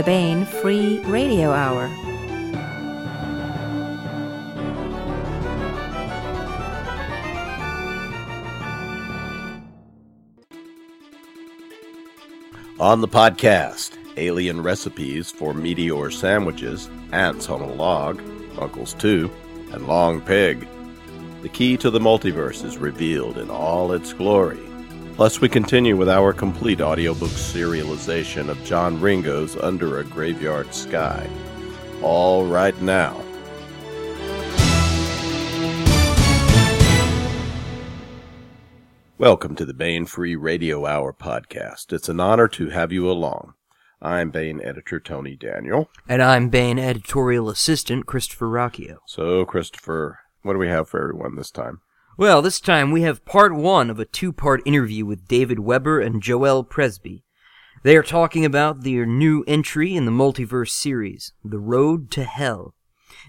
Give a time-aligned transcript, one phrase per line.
[0.00, 1.84] the Baen Free Radio Hour.
[12.80, 18.22] On the podcast, alien recipes for meteor sandwiches, ants on a log,
[18.58, 19.30] Uncles 2,
[19.72, 20.66] and Long Pig.
[21.42, 24.69] The key to the multiverse is revealed in all its glory.
[25.20, 31.28] Plus, we continue with our complete audiobook serialization of John Ringo's Under a Graveyard Sky.
[32.00, 33.22] All right now.
[39.18, 41.92] Welcome to the Baen Free Radio Hour podcast.
[41.92, 43.52] It's an honor to have you along.
[44.00, 45.90] I'm Baen editor Tony Daniel.
[46.08, 49.00] And I'm Baen editorial assistant Christopher Ruocchio.
[49.04, 51.82] So, Christopher, what do we have for everyone this time?
[52.20, 56.00] Well, this time we have part one of a two part interview with David Weber
[56.00, 57.24] and Joelle Presby.
[57.82, 62.74] They are talking about their new entry in the multiverse series, The Road to Hell.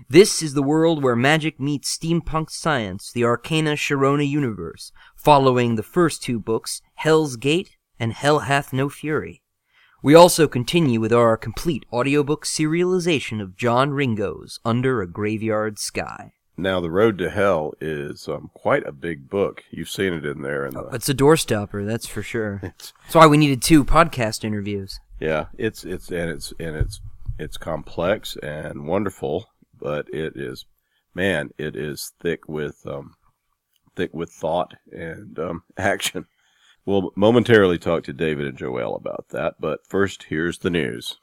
[0.09, 5.83] This is the world where magic meets steampunk science, the Arcana Sharona universe, following the
[5.83, 9.41] first two books, Hell's Gate and Hell Hath No Fury.
[10.03, 16.33] We also continue with our complete audiobook serialization of John Ringo's Under a Graveyard Sky.
[16.61, 19.63] Now, The Road to Hell is um, quite a big book.
[19.71, 20.67] You've seen it in there.
[20.67, 22.59] In the, It's a doorstopper, that's for sure.
[22.61, 24.99] That's why we needed two podcast interviews.
[25.19, 27.01] yeah, it's it's and it's and it's
[27.39, 29.47] it's complex and wonderful,
[29.79, 30.67] but it is,
[31.15, 33.15] man, it is thick with um,
[33.95, 36.27] thick with thought and um, action.
[36.85, 41.17] We'll momentarily talk to David and Joelle about that, but first, here's the news.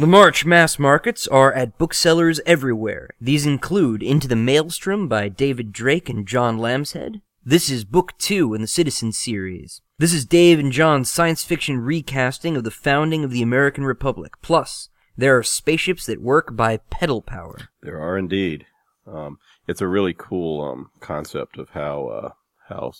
[0.00, 3.10] The March mass markets are at booksellers everywhere.
[3.20, 7.20] These include Into the Maelstrom by David Drake and John Lambshead.
[7.44, 9.82] This is book two in the Citizen series.
[9.98, 14.36] This is Dave and John's science fiction recasting of the founding of the American Republic.
[14.40, 14.88] Plus,
[15.18, 17.68] there are spaceships that work by pedal power.
[17.82, 18.64] There are indeed.
[19.06, 19.38] Um,
[19.68, 22.30] it's a really cool um, concept of how uh,
[22.70, 22.92] how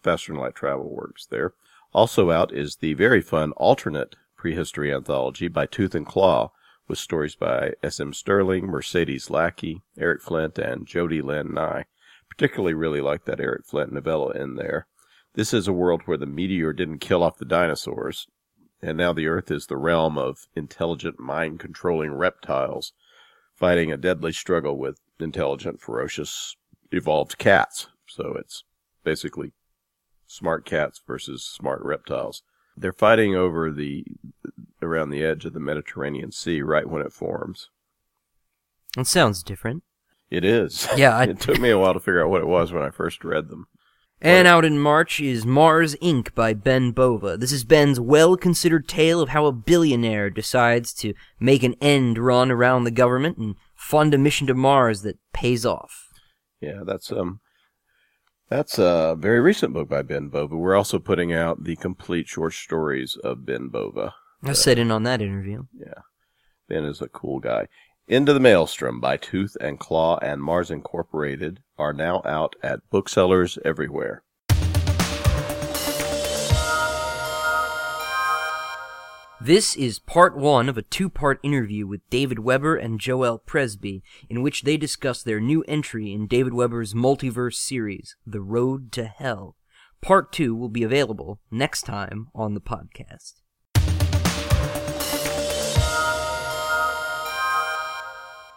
[0.00, 1.26] faster than light travel works.
[1.26, 1.54] There.
[1.92, 6.50] Also out is the very fun alternate prehistory anthology by Tooth and Claw,
[6.88, 8.14] with stories by S.M.
[8.14, 11.84] Stirling, Mercedes Lackey, Eric Flint, and Jody Lynn Nye.
[12.30, 14.86] Particularly, really like that Eric Flint novella in there.
[15.34, 18.28] This is a world where the meteor didn't kill off the dinosaurs,
[18.80, 22.94] and now the Earth is the realm of intelligent, mind controlling reptiles
[23.54, 26.56] fighting a deadly struggle with intelligent, ferocious,
[26.90, 27.88] evolved cats.
[28.06, 28.64] So it's
[29.04, 29.52] basically
[30.26, 32.42] smart cats versus smart reptiles.
[32.80, 34.04] They're fighting over the
[34.82, 37.68] around the edge of the Mediterranean Sea right when it forms.
[38.96, 39.82] It sounds different.
[40.30, 40.88] It is.
[40.96, 42.90] Yeah, I- it took me a while to figure out what it was when I
[42.90, 43.66] first read them.
[44.22, 46.34] And out in March is Mars Inc.
[46.34, 47.38] by Ben Bova.
[47.38, 52.18] This is Ben's well considered tale of how a billionaire decides to make an end
[52.18, 56.08] run around the government and fund a mission to Mars that pays off.
[56.60, 57.40] Yeah, that's um
[58.50, 60.56] that's a very recent book by Ben Bova.
[60.56, 64.14] We're also putting out the complete short stories of Ben Bova.
[64.42, 65.64] I sat in on that interview.
[65.72, 66.02] Yeah.
[66.68, 67.68] Ben is a cool guy.
[68.08, 73.56] Into the Maelstrom by Tooth and Claw and Mars Incorporated are now out at booksellers
[73.64, 74.24] everywhere.
[79.42, 84.02] This is part one of a two part interview with David Weber and Joelle Presby,
[84.28, 89.06] in which they discuss their new entry in David Weber's multiverse series, The Road to
[89.06, 89.56] Hell.
[90.02, 93.40] Part two will be available next time on the podcast.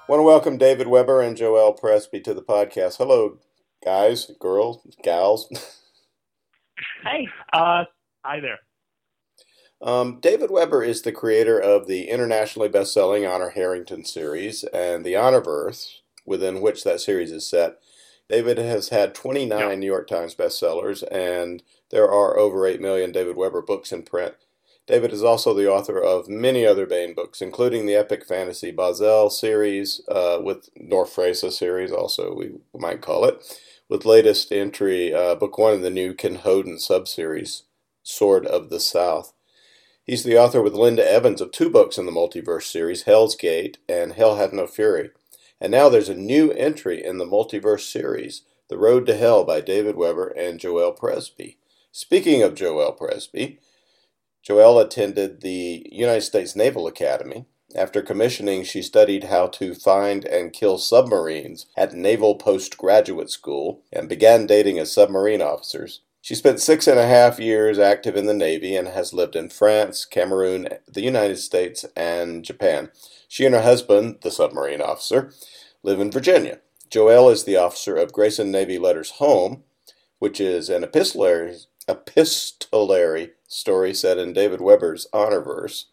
[0.10, 2.98] want to welcome David Weber and Joelle Presby to the podcast.
[2.98, 3.38] Hello,
[3.86, 5.48] guys, girls, gals.
[7.04, 7.84] Hey, uh,
[8.24, 8.60] hi there.
[9.84, 15.14] Um, David Weber is the creator of the internationally best-selling Honor Harrington series and the
[15.14, 17.80] Honorverse, within which that series is set.
[18.30, 19.76] David has had 29 Yeah.
[19.76, 24.36] New York Times bestsellers, and there are over 8 million David Weber books in print.
[24.88, 29.30] David is also the author of many other Baen books, including the epic fantasy Bahzell
[29.30, 33.60] series, uh, with Norfressa series, also we might call it,
[33.90, 37.64] with latest entry, uh, book one in the new Kenhodan subseries,
[38.02, 39.34] Sword of the South.
[40.06, 43.78] He's the author with Linda Evans of two books in the multiverse series, Hell's Gate
[43.88, 45.12] and Hell Hath No Fury.
[45.62, 49.62] And now there's a new entry in the multiverse series, The Road to Hell by
[49.62, 51.58] David Weber and Joelle Presby.
[51.94, 53.60] Speaking of Joelle Presby,
[54.46, 57.46] Joelle attended the United States Naval Academy.
[57.74, 64.10] After commissioning, she studied how to find and kill submarines at Naval Postgraduate School and
[64.10, 66.02] began dating as submarine officers.
[66.24, 69.50] She spent six and a half years active in the Navy and has lived in
[69.50, 72.92] France, Cameroon, the United States, and Japan.
[73.28, 75.34] She and her husband, the submarine officer,
[75.84, 76.62] live in Virginia.
[76.90, 79.64] Joelle is the officer of Grayson Navy Letters Home,
[80.20, 81.58] which is an epistolary,
[81.90, 85.88] epistolary story set in David Weber's Honorverse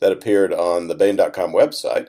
[0.00, 2.08] that appeared on the Baen.com website,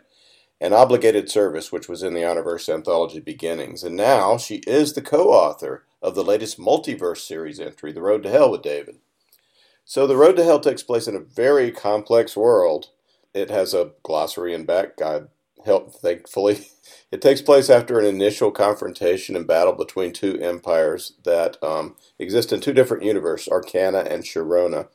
[0.59, 5.01] an obligated service which was in the Honorverse anthology beginnings, and now she is the
[5.03, 8.97] co-author of the latest multiverse series entry, The Road to Hell with David.
[9.83, 12.87] So The Road to Hell takes place in a very complex world.
[13.33, 15.29] It has a glossary and back, God
[15.65, 16.67] help, thankfully.
[17.09, 22.51] It takes place after an initial confrontation and battle between two empires that um, exist
[22.51, 24.87] in two different universes, Arcana and Sharona.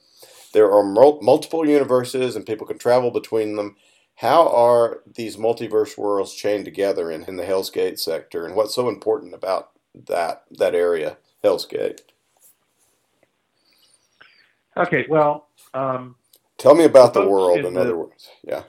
[0.53, 3.77] There are mul- multiple universes and people can travel between them.
[4.17, 8.75] How are these multiverse worlds chained together in, in the Hell's Gate sector, and what's
[8.75, 12.03] so important about that that area, Hell's Gate?
[14.77, 16.17] Okay, well, um,
[16.59, 18.29] Tell me about The the, world, in in the- other words.
[18.45, 18.65] Yeah.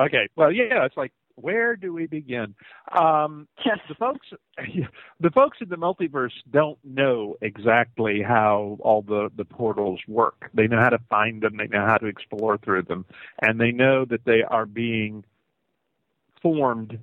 [0.00, 2.54] okay, well, yeah, it's like where do we begin?
[2.92, 3.48] Um,
[3.88, 4.26] the folks,
[5.20, 10.50] the folks in the multiverse don't know exactly how all the the portals work.
[10.54, 11.56] They know how to find them.
[11.56, 13.06] They know how to explore through them,
[13.40, 15.24] and they know that they are being
[16.42, 16.98] formed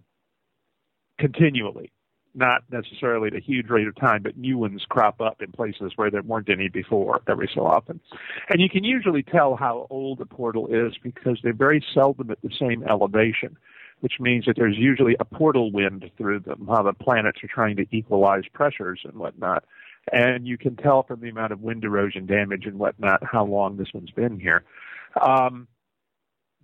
[1.19, 1.91] continually.
[2.37, 5.93] Not necessarily at a huge rate of time, but new ones crop up in places
[5.95, 8.01] where there weren't any before every so often.
[8.49, 12.41] And you can usually tell how old a portal is because they're very seldom at
[12.41, 13.55] the same elevation,
[14.01, 17.77] which means that there's usually a portal wind through them, how the planets are trying
[17.77, 19.63] to equalize pressures and whatnot.
[20.11, 23.77] And you can tell from the amount of wind erosion damage and whatnot how long
[23.77, 24.63] this one's been here.
[25.19, 25.67] Um,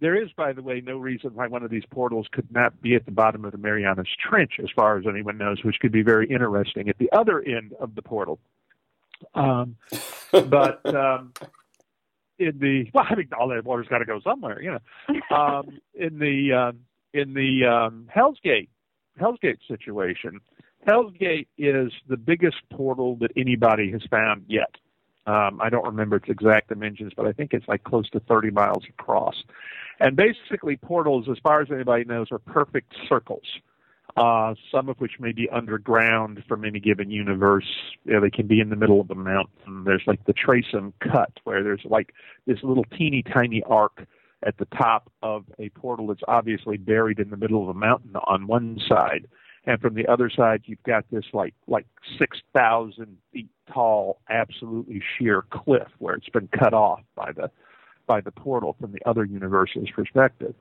[0.01, 2.95] there is, by the way, no reason why one of these portals could not be
[2.95, 6.01] at the bottom of the Marianas Trench, as far as anyone knows, which could be
[6.01, 8.39] very interesting at the other end of the portal.
[9.35, 9.77] Um,
[10.31, 11.33] but um,
[12.39, 15.35] in the well, I mean, all that water's got to go somewhere, you know.
[15.35, 16.79] Um, in the um,
[17.13, 18.69] in the um, Hell's Gate
[19.17, 20.41] Hell's Gate situation,
[20.85, 24.75] Hell's Gate is the biggest portal that anybody has found yet.
[25.31, 28.51] Um, I don't remember its exact dimensions, but I think it's like close to 30
[28.51, 29.35] miles across.
[30.01, 33.45] And basically, portals, as far as anybody knows, are perfect circles.
[34.17, 37.69] Uh, some of which may be underground from any given universe.
[38.05, 39.85] They can be in the middle of a mountain.
[39.85, 42.13] There's like the Tracem Cut, where there's like
[42.45, 44.05] this little teeny tiny arc
[44.43, 48.17] at the top of a portal that's obviously buried in the middle of a mountain
[48.27, 49.29] on one side,
[49.65, 51.85] and from the other side you've got this like like
[52.19, 57.49] six thousand feet tall, absolutely sheer cliff where it's been cut off by the
[58.07, 60.53] by the portal from the other universe's perspective.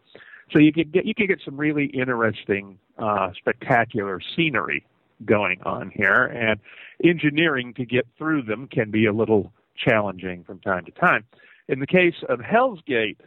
[0.52, 4.84] So you can get you can get some really interesting, uh, spectacular scenery
[5.24, 6.60] going on here, and
[7.04, 11.24] engineering to get through them can be a little challenging from time to time.
[11.68, 13.20] In the case of Hell's Gate,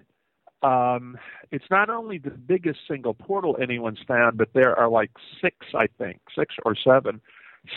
[0.63, 1.17] um,
[1.51, 5.87] it's not only the biggest single portal anyone's found, but there are like six, I
[5.97, 7.21] think, six or seven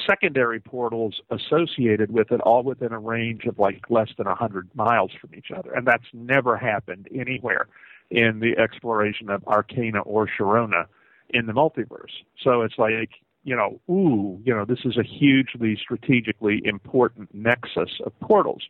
[0.06, 5.12] secondary portals associated with it, all within a range of like less than 100 miles
[5.21, 5.73] from each other.
[5.73, 7.69] And that's never happened anywhere
[8.11, 10.87] in the exploration of Arcana or Sharona
[11.31, 12.23] in the multiverse.
[12.43, 13.11] So it's like,
[13.45, 18.62] you know, ooh, you know, this is a hugely strategically important nexus of portals.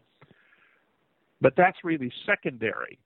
[1.40, 2.98] But that's really secondary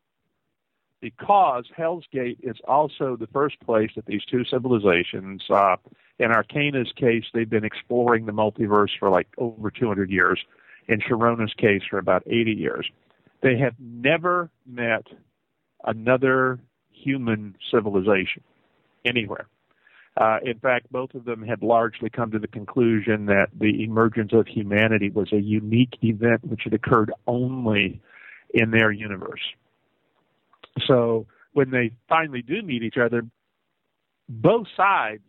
[1.00, 5.76] because Hell's Gate is also the first place that these two civilizations, uh,
[6.18, 10.40] in Arcana's case, they've been exploring the multiverse for like over 200 years.
[10.88, 12.90] In Sharona's case, for about 80 years.
[13.42, 15.06] They have never met
[15.84, 16.58] another
[16.90, 18.42] human civilization
[19.04, 19.46] anywhere.
[20.16, 24.32] Uh, in fact, both of them had largely come to the conclusion that the emergence
[24.32, 28.00] of humanity was a unique event which had occurred only
[28.52, 29.40] in their universe.
[30.86, 33.22] So when they finally do meet each other,
[34.28, 35.28] both sides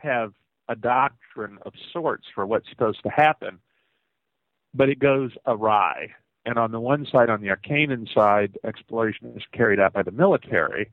[0.00, 0.32] have
[0.68, 3.58] a doctrine of sorts for what's supposed to happen,
[4.74, 6.08] but it goes awry.
[6.44, 10.12] And on the one side, on the Arcanan side, exploration is carried out by the
[10.12, 10.90] military,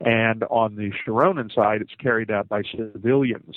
[0.00, 3.56] and on the Sharonan side, it's carried out by civilians.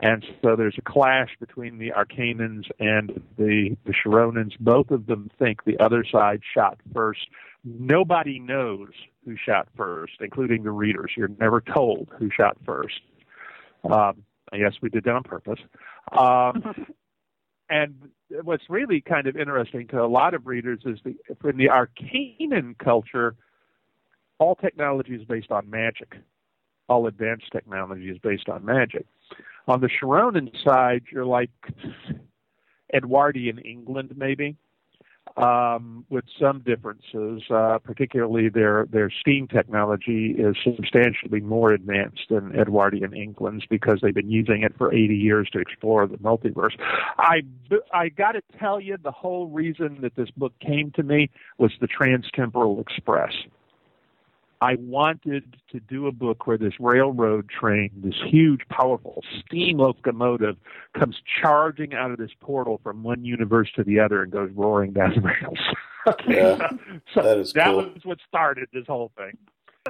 [0.00, 4.58] And so there's a clash between the Arcanans and the, the Sharonans.
[4.58, 7.20] Both of them think the other side shot first.
[7.64, 8.88] Nobody knows
[9.24, 11.12] who shot first, including the readers.
[11.16, 13.00] You're never told who shot first.
[13.84, 15.60] Um, I guess we did that on purpose.
[16.16, 16.86] Um,
[17.70, 17.94] and
[18.42, 21.16] what's really kind of interesting to a lot of readers is the
[21.48, 23.34] in the Arcanan culture,
[24.38, 26.14] all technology is based on magic.
[26.88, 29.06] All advanced technology is based on magic.
[29.68, 31.50] On the Sharonan side, you're like
[32.92, 34.56] Edwardian England, maybe
[35.36, 37.42] um, with some differences.
[37.50, 44.14] Uh, particularly, their their steam technology is substantially more advanced than Edwardian England's because they've
[44.14, 46.78] been using it for 80 years to explore the multiverse.
[47.18, 47.42] I
[47.92, 51.72] I got to tell you, the whole reason that this book came to me was
[51.80, 53.32] the Transtemporal Express.
[54.62, 60.56] I wanted to do a book where this railroad train, this huge, powerful steam locomotive,
[60.96, 64.92] comes charging out of this portal from one universe to the other and goes roaring
[64.92, 65.58] down the rails.
[66.28, 66.68] yeah,
[67.12, 67.78] so that is that cool.
[67.78, 69.36] was what started this whole thing.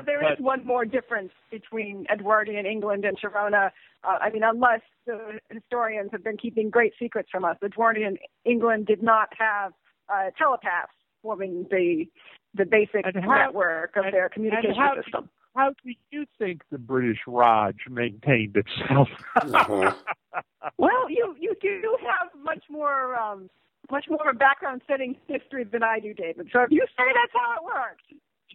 [0.06, 3.72] There is one more difference between Edwardian England and Sharona.
[4.02, 8.86] Uh, I mean, unless the historians have been keeping great secrets from us, Edwardian England
[8.86, 9.72] did not have
[10.08, 12.06] uh, telepaths forming the
[12.54, 15.28] the basic And how- network of and- their and communication how- system.
[15.54, 19.08] How do you think the British Raj maintained itself?
[19.36, 19.92] Uh-huh.
[20.78, 23.50] Well, you you do have much more um,
[23.90, 26.48] much more of a background setting history than I do, David.
[26.52, 28.02] So if you say that's how it worked,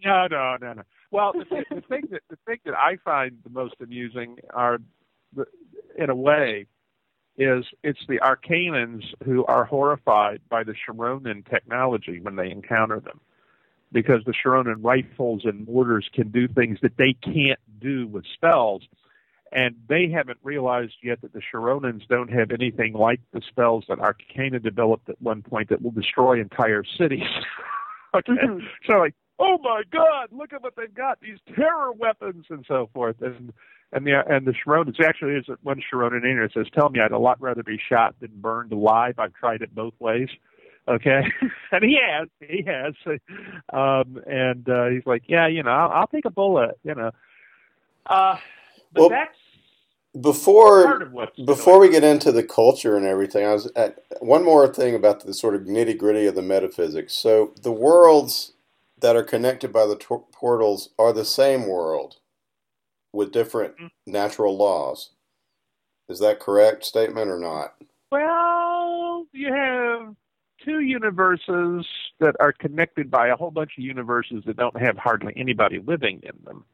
[0.04, 0.82] No, no, no, no.
[1.12, 4.78] Well, the, thing, the thing that the thing that I find the most amusing are,
[5.36, 5.44] the,
[5.96, 6.66] in a way,
[7.36, 13.20] is it's the Arcanans who are horrified by the Sharonan technology when they encounter them,
[13.92, 18.82] because the Sharonan rifles and mortars can do things that they can't do with spells,
[19.52, 23.98] and they haven't realized yet that the Sharonans don't have anything like the spells that
[23.98, 27.22] Arcana developed at one point that will destroy entire cities.
[28.14, 28.66] okay, Mhm.
[28.86, 32.90] so like, oh my God, look at what they've got these terror weapons and so
[32.92, 33.52] forth, and
[33.92, 37.12] and the and the Sharonans actually is one Sharonan in here says, "Tell me, I'd
[37.12, 39.18] a lot rather be shot than burned alive.
[39.18, 40.28] I've tried it both ways."
[40.88, 41.22] Okay,
[41.72, 42.94] and he has, he has,
[43.72, 47.10] um, and uh, he's like, "Yeah, you know, I'll, I'll take a bullet," you know.
[48.06, 48.36] Uh,
[48.92, 49.36] but Well, that's
[50.14, 54.66] part Before before we get into the culture and everything, I was at one more
[54.68, 57.14] thing about the sort of nitty gritty of the metaphysics.
[57.14, 58.54] So the worlds
[59.00, 62.16] that are connected by the tor- portals are the same world
[63.12, 63.74] with different
[64.06, 65.10] natural laws.
[66.08, 67.74] Is that correct statement or not?
[68.10, 70.14] Well, you have
[70.64, 71.86] two universes
[72.20, 76.20] that are connected by a whole bunch of universes that don't have hardly anybody living
[76.22, 76.64] in them.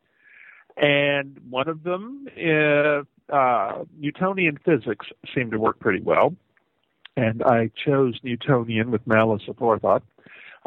[0.76, 6.35] And one of them, uh, uh, Newtonian physics, seemed to work pretty well.
[7.17, 10.03] And I chose Newtonian with malice aforethought.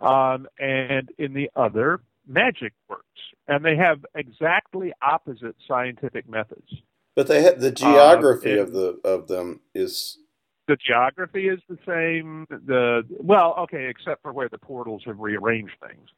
[0.02, 3.04] Um, and in the other, magic works.
[3.48, 6.82] And they have exactly opposite scientific methods.
[7.16, 10.20] But they ha- the geography and- of the of them is
[10.68, 12.46] the geography is the same.
[12.50, 16.10] The well, okay, except for where the portals have rearranged things.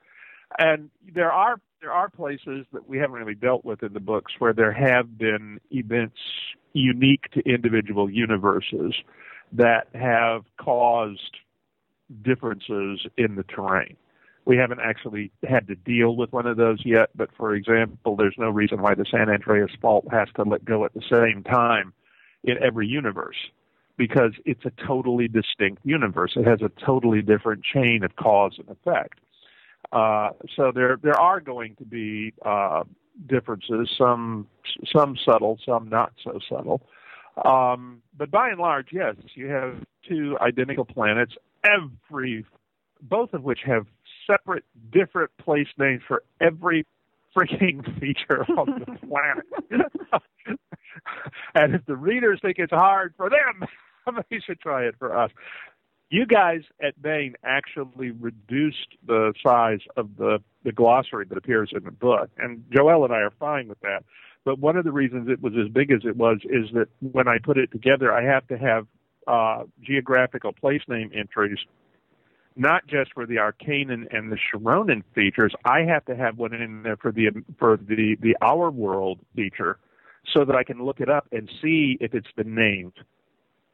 [0.58, 4.34] And there are there are places that we haven't really dealt with in the books
[4.40, 6.18] where there have been events
[6.74, 8.94] unique to individual universes
[9.54, 11.38] that have caused
[12.24, 13.96] differences in the terrain.
[14.46, 18.36] We haven't actually had to deal with one of those yet, but for example, there's
[18.38, 21.94] no reason why the San Andreas fault has to let go at the same time
[22.44, 23.38] in every universe
[24.00, 26.32] because it's a totally distinct universe.
[26.38, 29.20] It has a totally different chain of cause and effect.
[29.92, 32.84] Uh, so there there are going to be uh,
[33.28, 34.48] differences, some
[34.92, 36.82] some subtle, some not so subtle.
[37.46, 39.76] Um, but by and large, yes, you have
[40.08, 42.46] two identical planets, every
[43.02, 43.86] both of which have
[44.26, 46.86] separate, different place names for every
[47.36, 49.46] freaking feature on the planet.
[51.56, 53.68] and if the readers think it's hard for them,
[54.30, 55.32] they should try it for us.
[56.10, 61.84] You guys at Baen actually reduced the size of the, the glossary that appears in
[61.84, 64.04] the book, and Joelle and I are fine with that.
[64.44, 67.28] But one of the reasons it was as big as it was is that when
[67.28, 68.88] I put it together, I have to have
[69.28, 71.60] uh, geographical place name entries,
[72.56, 75.54] not just for the Arcanan and the Sharonan features.
[75.66, 77.30] I have to have one in there for the
[77.60, 79.78] for the the Our World feature,
[80.34, 82.94] so that I can look it up and see if it's been named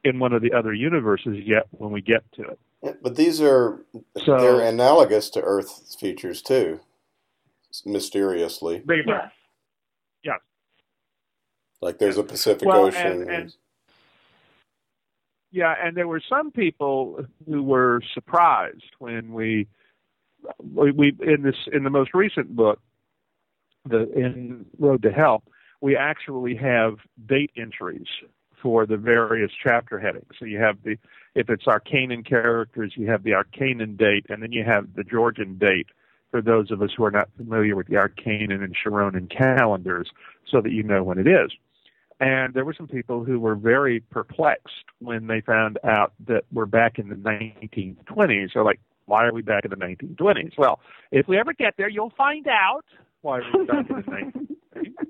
[0.06, 2.58] in one of the other universes yet when we get to it.
[3.02, 3.84] but these are
[4.24, 6.80] So- they're analogous to Earth's features too.
[7.84, 8.82] Mysteriously.
[8.86, 9.32] They yes.
[10.22, 10.40] Yes.
[11.82, 13.22] Like there's a Pacific Well, Ocean.
[13.22, 13.56] and- and-
[15.50, 19.66] Yeah, and there were some people who were surprised when we
[20.60, 22.80] we, we in this in the most recent book,
[23.84, 25.42] the in Road to Hell,
[25.80, 28.06] we actually have date entries
[28.66, 30.26] for the various chapter headings.
[30.40, 30.96] So you have the
[31.36, 35.56] if it's Arcanan characters, you have the Arcanan date, and then you have the Gregorian
[35.56, 35.86] date
[36.32, 40.10] for those of us who are not familiar with the Arcanan and Sharonan calendars,
[40.50, 41.52] so that you know when it is.
[42.18, 46.66] And there were some people who were very perplexed when they found out that we're
[46.66, 48.48] back in the 1920s.
[48.52, 50.54] They're like, why are we back in the 1920s?
[50.58, 50.80] Well,
[51.12, 52.84] if we ever get there, you'll find out
[53.22, 54.92] why we're back in the 1920s.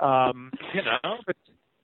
[0.00, 1.34] Um, you know, but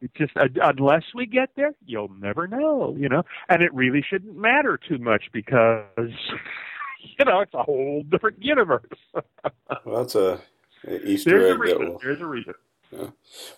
[0.05, 2.95] it's just uh, unless we get there, you'll never know.
[2.99, 5.89] You know, and it really shouldn't matter too much because
[7.19, 8.85] you know it's a whole different universe.
[9.15, 10.41] well, that's a,
[10.87, 11.79] a Easter There's egg a reason.
[11.79, 11.99] that will.
[12.03, 12.55] There's a reason.
[12.93, 13.11] Yeah.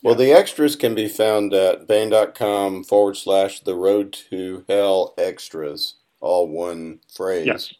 [0.02, 5.96] Well, the extras can be found at baen.com forward slash the road to hell extras,
[6.20, 7.46] all one phrase.
[7.46, 7.74] Yes.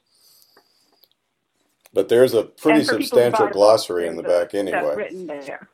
[1.95, 4.23] But there's a pretty And for people who substantial buy the book, glossary in the
[4.23, 4.97] back anyway.
[4.97, 5.69] written there.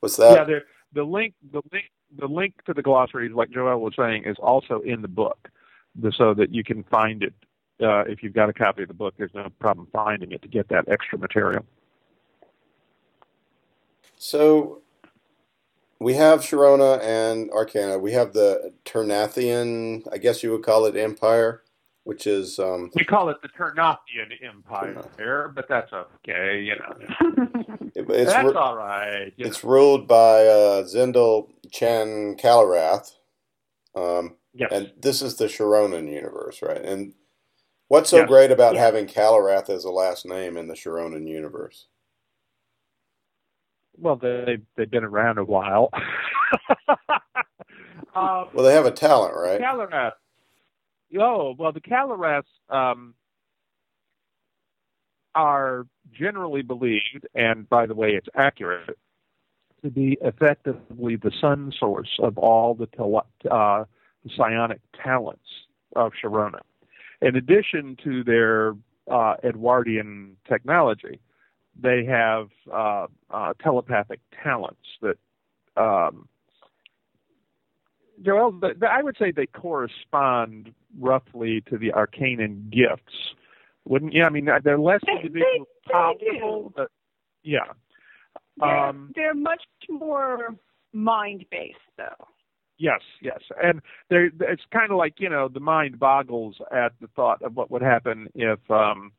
[0.00, 0.62] What's yeah, that?
[0.96, 1.84] The link the link
[2.18, 5.50] the link to the glossaries, like Joelle was saying, is also in the book,
[6.12, 7.34] so that you can find it.
[7.82, 10.48] Uh, if you've got a copy of the book, there's no problem finding it to
[10.48, 11.66] get that extra material.
[14.16, 14.80] So
[16.00, 17.98] we have Sharona and Arcana.
[17.98, 21.62] We have the Ternathian, I guess you would call it Empire,
[22.06, 26.60] which is um, We call it the Ternathian Empire, but that's okay.
[26.62, 26.94] You know,
[27.96, 29.32] it- it's that's ru- all right.
[29.36, 33.10] you it's ruled by uh, Zindel Chan Calirath.
[33.96, 34.70] Um, yes.
[34.72, 36.80] and this is the Sharonan universe, right?
[36.80, 37.14] And
[37.88, 38.28] what's so Yes.
[38.28, 38.82] great about Yeah.
[38.82, 41.88] having Calirath as a last name in the Sharonan universe?
[43.98, 45.88] well, they they've been around a while.
[48.14, 49.60] um, Well, they have a talent, right?
[49.60, 50.12] Calirath.
[51.18, 53.14] Oh, well, the Caliraths um,
[55.34, 58.98] are generally believed, and by the way, it's accurate,
[59.82, 63.84] to be effectively the sun source of all the, tele- uh,
[64.24, 65.46] the psionic talents
[65.94, 66.60] of Sharona.
[67.22, 68.74] In addition to their
[69.10, 71.20] uh, Edwardian technology,
[71.80, 75.18] they have uh, uh, telepathic talents that
[75.76, 76.28] um,
[78.22, 83.34] Joelle, I would say they correspond roughly to the Arcanan gifts,
[83.84, 84.24] wouldn't you?
[84.24, 86.90] I mean, they're less individual they- they powerful, but
[87.42, 87.72] yeah.
[88.58, 90.56] They're, Um, they're much more
[90.92, 92.28] mind based, though.
[92.78, 93.80] Yes, yes, and
[94.10, 97.80] it's kind of like you know the mind boggles at the thought of what would
[97.80, 99.12] happen if um,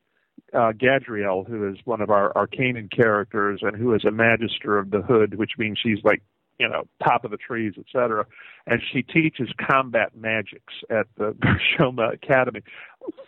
[0.53, 4.91] uh, Gadrial, who is one of our Arcanan characters and who is a Magister of
[4.91, 6.21] the Hood, which means she's like
[6.59, 8.25] you know top of the trees, etc.,
[8.65, 11.35] and she teaches combat magics at the
[11.79, 12.61] Shoma Academy.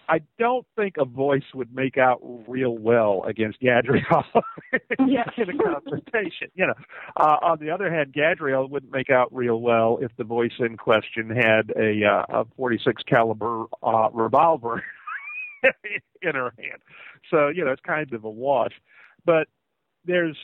[0.09, 4.25] I don't think a voice would make out real well against Gadrial
[5.07, 5.29] Yes.
[5.37, 6.49] in a confrontation.
[6.55, 6.73] You know,
[7.15, 10.75] uh, on the other hand, Gadrial wouldn't make out real well if the voice in
[10.77, 14.83] question had a, uh, a 46 caliber uh, revolver
[16.21, 16.81] in her hand.
[17.29, 18.73] So you know, it's kind of a wash.
[19.25, 19.47] But
[20.05, 20.37] there's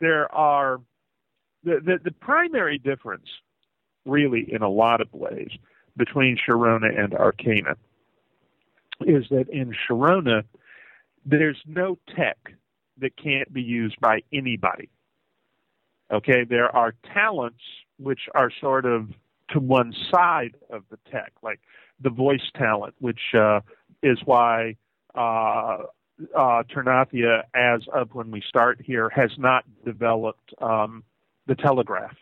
[0.00, 0.80] there are
[1.64, 3.28] the the, the primary difference,
[4.04, 5.50] really, in a lot of ways,
[5.96, 7.76] between Sharona and Arcana
[9.00, 10.44] is that in Sharona,
[11.26, 12.38] there's no tech
[12.98, 14.88] that can't be used by anybody.
[16.12, 17.62] Okay, there are talents
[17.98, 19.08] which are sort of
[19.50, 21.60] to one side of the tech, like
[22.00, 23.60] the voice talent, which uh,
[24.02, 24.76] is why
[25.14, 25.78] uh,
[26.36, 31.02] uh, Ternathia, as of when we start here, has not developed um,
[31.46, 32.16] the telegraph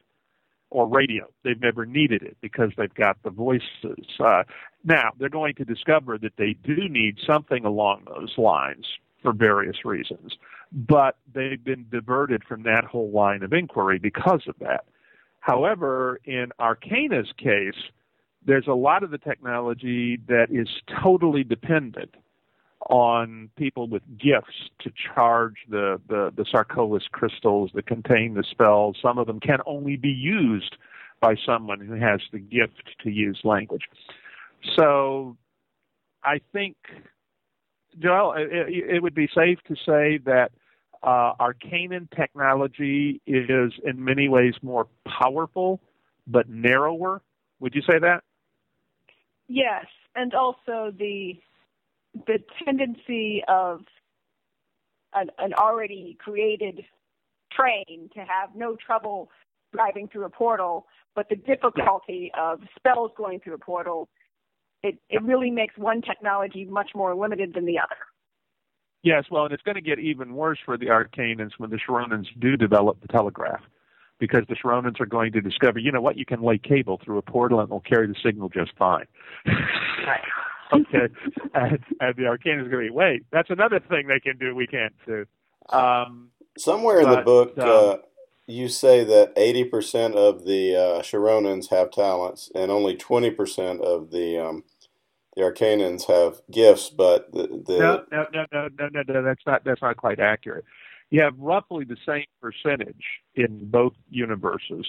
[0.70, 1.28] or radio.
[1.44, 4.06] They've never needed it because they've got the voices.
[4.18, 4.44] Uh,
[4.84, 8.86] now, they're going to discover that they do need something along those lines
[9.22, 10.32] for various reasons,
[10.72, 14.84] but they've been diverted from that whole line of inquiry because of that.
[15.40, 17.80] However, in Arcana's case,
[18.44, 20.68] there's a lot of the technology that is
[21.02, 22.14] totally dependent
[22.90, 28.96] on people with gifts to charge the, the, the sarkolis crystals that contain the spells.
[29.00, 30.76] Some of them can only be used
[31.20, 33.82] by someone who has the gift to use language.
[34.76, 35.36] So
[36.24, 36.76] I think,
[38.00, 40.50] Joelle, it, it would be safe to say that
[41.02, 45.80] uh, Arcanan technology is in many ways more powerful
[46.26, 47.22] but narrower.
[47.60, 48.22] Would you say that?
[49.48, 51.38] Yes, and also the
[52.14, 53.80] the tendency of
[55.14, 56.84] an, an already created
[57.52, 59.30] train to have no trouble
[59.72, 64.08] driving through a portal, but the difficulty of spells going through a portal,
[64.82, 67.96] it, it really makes one technology much more limited than the other.
[69.02, 72.26] Yes, well, and it's going to get even worse for the Arcanans when the Sharonans
[72.38, 73.60] do develop the telegraph.
[74.20, 77.18] Because the Sharonans are going to discover, you know what, you can lay cable through
[77.18, 79.06] a portal and it'll carry the signal just fine.
[79.46, 80.20] Right.
[80.72, 81.12] Okay.
[81.54, 84.54] And, and the Arcanans are going to be, wait, that's another thing they can do
[84.54, 85.26] we can't do.
[85.68, 87.96] Um, Somewhere in the book, um, uh,
[88.46, 94.38] you say that 80% of the uh, Sharonans have talents and only 20% of the
[94.38, 94.64] um,
[95.36, 99.40] the Arcanans have gifts, but the, the no, no, no, no, no, no, no, that's
[99.46, 100.64] not that's not quite accurate.
[101.10, 103.04] You have roughly the same percentage
[103.34, 104.86] in both universes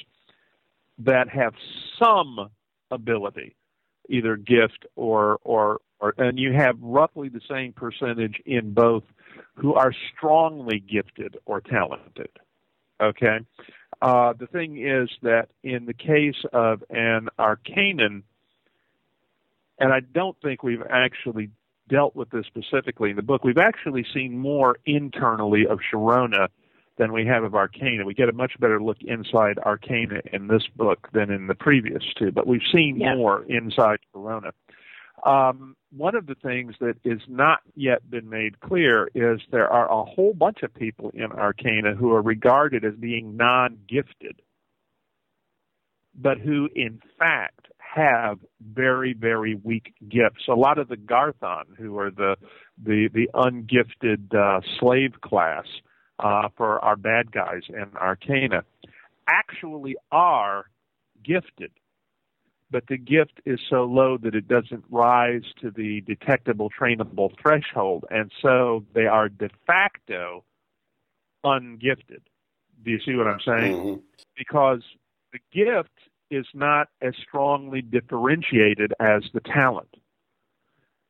[0.99, 1.53] that have
[1.97, 2.49] some
[2.91, 3.55] ability,
[4.09, 9.03] either gift or or or, and you have roughly the same percentage in both
[9.55, 12.29] who are strongly gifted or talented.
[13.01, 13.39] Okay.
[14.01, 18.23] Uh, the thing is that in the case of an Arcanan,
[19.79, 21.49] and I don't think we've actually
[21.87, 26.49] dealt with this specifically in the book, we've actually seen more internally of Sharona
[26.97, 28.05] than we have of Arcana.
[28.05, 32.03] We get a much better look inside Arcana in this book than in the previous
[32.17, 33.15] two, but we've seen yeah.
[33.15, 34.51] more inside Sharona.
[35.25, 39.89] Um, one of the things that is not yet been made clear is there are
[39.89, 44.41] a whole bunch of people in Arcana who are regarded as being non-gifted,
[46.15, 50.47] but who in fact have very very weak gifts.
[50.49, 52.35] A lot of the Garthan, who are the
[52.83, 55.65] the the ungifted uh, slave class
[56.19, 58.63] uh, for our bad guys in Arcana,
[59.27, 60.65] actually are
[61.23, 61.71] gifted
[62.73, 68.03] but the gift is so low that it doesn't rise to the detectable, trainable threshold,
[68.09, 70.43] and so they are de facto
[71.45, 72.23] ungifted.
[72.83, 73.75] Do you see what I'm saying?
[73.75, 74.01] Mm-hmm.
[74.35, 74.81] Because
[75.31, 75.93] the gift
[76.31, 79.95] is not as strongly differentiated as the talent.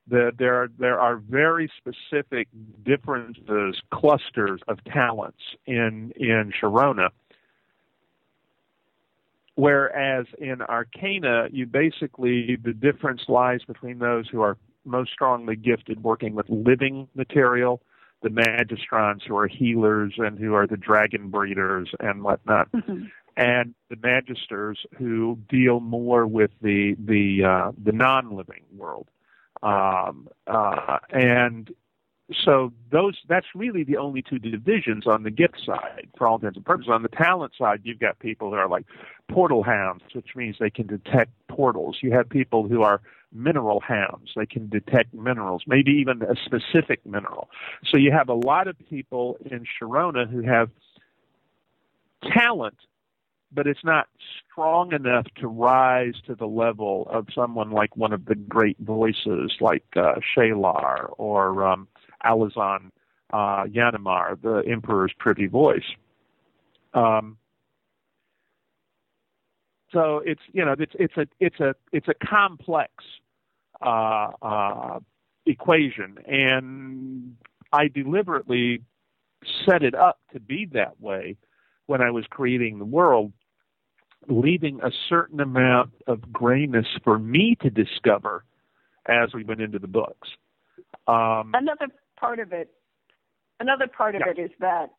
[0.07, 2.49] The, there, there are very specific
[2.83, 7.09] differences, clusters of talents in in Sharona
[9.55, 16.03] Whereas in Arcana, you basically, the difference lies between those who are most strongly gifted
[16.03, 17.81] working with living material,
[18.23, 23.03] the magistrons who are healers and who are the dragon breeders and whatnot, mm-hmm.
[23.37, 29.07] and the magisters who deal more with the the uh, the non-living world.
[29.63, 31.71] Um, uh, and
[32.45, 36.57] so those that's really the only two divisions on the gift side for all intents
[36.57, 36.91] and purposes.
[36.91, 38.85] On the talent side, you've got people that are like
[39.29, 41.97] portal hounds, which means they can detect portals.
[42.01, 47.05] You have people who are mineral hounds; they can detect minerals, maybe even a specific
[47.05, 47.49] mineral.
[47.89, 50.69] So you have a lot of people in Sharona who have
[52.31, 52.77] talent,
[53.53, 54.07] but it's not
[54.51, 59.53] strong enough to rise to the level of someone like one of the great voices,
[59.61, 61.87] like uh, Shaylar or um,
[62.25, 62.91] Alazon
[63.31, 65.83] uh, Yanamar, the emperor's privy voice.
[66.93, 67.37] Um,
[69.91, 72.91] so it's you know it's it's a it's a it's a complex
[73.81, 74.99] uh, uh,
[75.45, 77.35] equation, and
[77.71, 78.81] I deliberately
[79.65, 81.37] set it up to be that way
[81.85, 83.33] when I was creating the world,
[84.27, 88.43] leaving a certain amount of grayness for me to discover
[89.07, 90.29] as we went into the books.
[91.07, 92.71] Um, Another part of it,
[93.59, 94.31] another part of yeah.
[94.31, 94.91] it is that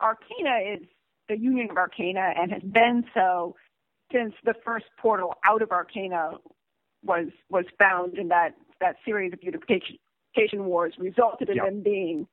[0.00, 0.86] Arcana is
[1.28, 3.56] the union of Arcana and has been so
[4.12, 6.32] since the first portal out of Arcana
[7.04, 11.64] was was found in that that series of unification wars resulted in yeah.
[11.64, 12.26] them being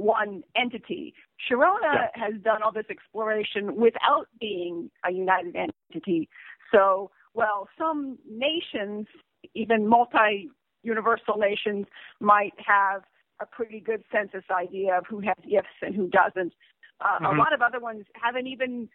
[0.00, 1.14] one entity.
[1.50, 2.06] Sharona yeah.
[2.14, 6.28] has done all this exploration without being a united entity.
[6.72, 9.06] So, well, some nations,
[9.54, 10.50] even multi
[10.82, 11.86] universal nations
[12.20, 13.02] might have
[13.40, 16.54] a pretty good census idea of who has gifts and who doesn't.
[17.00, 17.26] Uh, mm-hmm.
[17.26, 18.88] A lot of other ones haven't even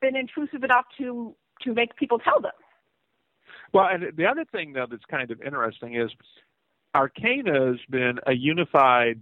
[0.00, 2.52] been intrusive enough to to make people tell them.
[3.72, 6.10] Well, and the other thing though that's kind of interesting is
[6.94, 9.20] Arcana has been a unified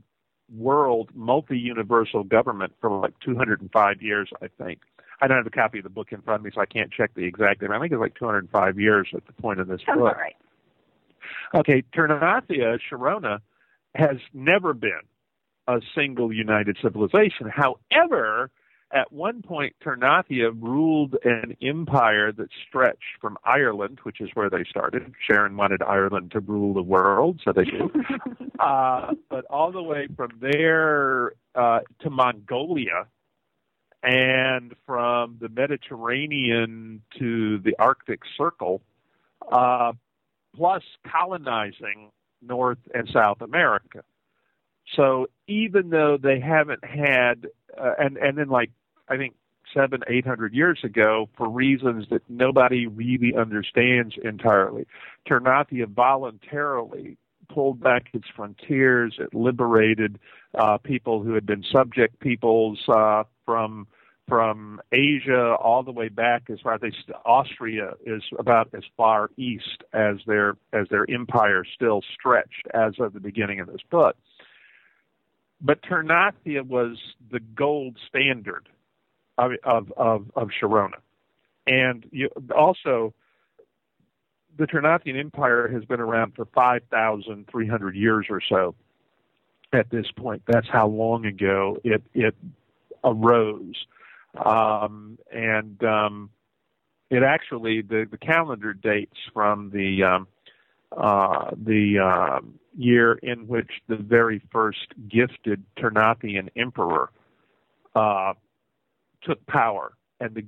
[0.57, 4.81] world, multi-universal government for like 205 years, I think.
[5.21, 6.91] I don't have a copy of the book in front of me, so I can't
[6.91, 7.71] check the exact name.
[7.71, 10.17] I think it's like 205 years at the point of this Sounds book.
[10.17, 10.35] Right.
[11.55, 13.39] Okay, Ternathia, Sharona,
[13.95, 15.03] has never been
[15.69, 17.49] a single united civilization.
[17.49, 18.51] However,
[18.93, 24.65] at one point, Ternathia ruled an empire that stretched from Ireland, which is where they
[24.69, 25.15] started.
[25.27, 27.81] Sharon wanted Ireland to rule the world, so they did.
[28.61, 33.07] uh, but all the way from there uh, to Mongolia,
[34.03, 38.83] and from the Mediterranean to the Arctic Circle,
[39.51, 39.93] uh,
[40.55, 42.11] plus colonizing
[42.43, 44.03] North and South America.
[44.97, 47.47] So even though they haven't had,
[47.79, 48.71] uh, and and then like
[49.09, 49.35] I think
[49.75, 54.87] seven, eight hundred years ago, for reasons that nobody really understands entirely,
[55.29, 57.17] Ternathia voluntarily
[57.49, 59.17] pulled back its frontiers.
[59.19, 60.19] It liberated
[60.59, 63.87] uh, people who had been subject peoples uh, from
[64.29, 66.81] from Asia all the way back as far as
[67.27, 73.13] Austria is about as far east as their as their empire still stretched as of
[73.13, 74.17] the beginning of this book.
[75.61, 76.99] But Ternathia was
[77.31, 78.69] the gold standard
[79.39, 79.53] of
[79.97, 81.01] of of, Sharona,
[81.67, 83.15] and you, also
[84.59, 88.75] the Ternathian Empire has been around for five thousand three hundred years or so.
[89.73, 92.35] At this point, that's how long ago it it
[93.05, 93.87] arose
[94.35, 96.31] um, and um,
[97.11, 100.29] it actually the the calendar dates from the um,
[100.97, 102.41] uh, the uh,
[102.77, 107.11] year in which the very first gifted Ternathian emperor
[107.95, 108.33] uh,
[109.23, 109.93] took power.
[110.21, 110.43] And the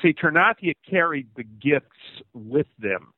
[0.00, 3.12] see Ternathia carried the gifts with them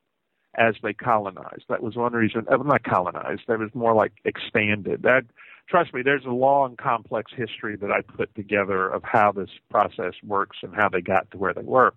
[0.57, 1.65] as they colonized.
[1.69, 2.47] That was one reason.
[2.51, 3.43] Uh, not colonized.
[3.47, 5.03] That was more like expanded.
[5.03, 5.25] That
[5.69, 10.15] trust me, there's a long, complex history that I put together of how this process
[10.25, 11.95] works and how they got to where they were.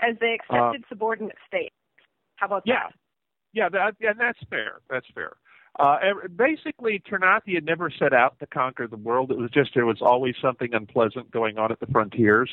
[0.00, 1.74] As they accepted uh, subordinate states.
[2.36, 2.88] How about yeah.
[2.88, 2.94] that?
[3.52, 4.80] Yeah, that, and that's fair.
[4.90, 5.32] That's fair.
[5.78, 5.98] Uh,
[6.34, 9.30] basically, had never set out to conquer the world.
[9.30, 12.50] It was just there was always something unpleasant going on at the frontiers,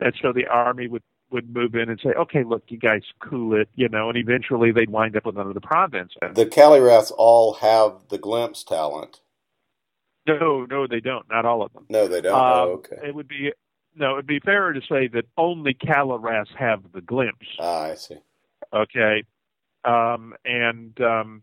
[0.00, 3.54] and so the army would would move in and say, "Okay, look, you guys cool
[3.54, 6.14] it," you know, and eventually they'd wind up with another province.
[6.32, 9.20] The Caliraths all have the glimpse talent.
[10.26, 11.28] No, no, they don't.
[11.30, 11.86] Not all of them.
[11.88, 12.34] No, they don't.
[12.34, 13.08] Um, oh, okay.
[13.08, 13.52] It would be
[13.94, 14.14] no.
[14.14, 17.46] It'd be fairer to say that only Caliraths have the glimpse.
[17.60, 18.18] Ah, I see.
[18.72, 19.22] Okay,
[19.84, 21.42] um, and um,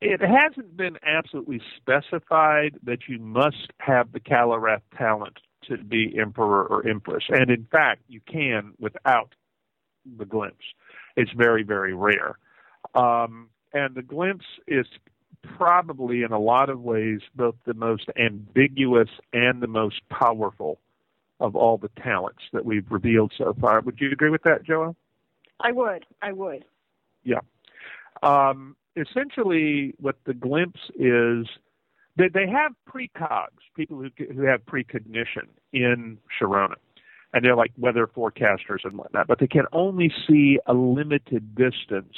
[0.00, 6.64] it hasn't been absolutely specified that you must have the Calirath talent to be emperor
[6.64, 9.34] or empress, and in fact, you can without
[10.18, 10.64] the glimpse.
[11.16, 12.38] It's very, very rare.
[12.94, 14.86] Um, and the glimpse is
[15.42, 20.78] probably in a lot of ways both the most ambiguous and the most powerful
[21.40, 23.80] of all the talents that we've revealed so far.
[23.80, 24.94] Would you agree with that, Joelle?
[25.58, 26.04] I would.
[26.20, 26.64] I would.
[27.24, 27.40] Yeah.
[28.22, 31.46] Um, essentially, what the glimpse is,
[32.16, 36.74] they, they have precogs, people who, who have precognition in Sharona.
[37.32, 42.14] And they're like weather forecasters and whatnot, but they can only see a limited distance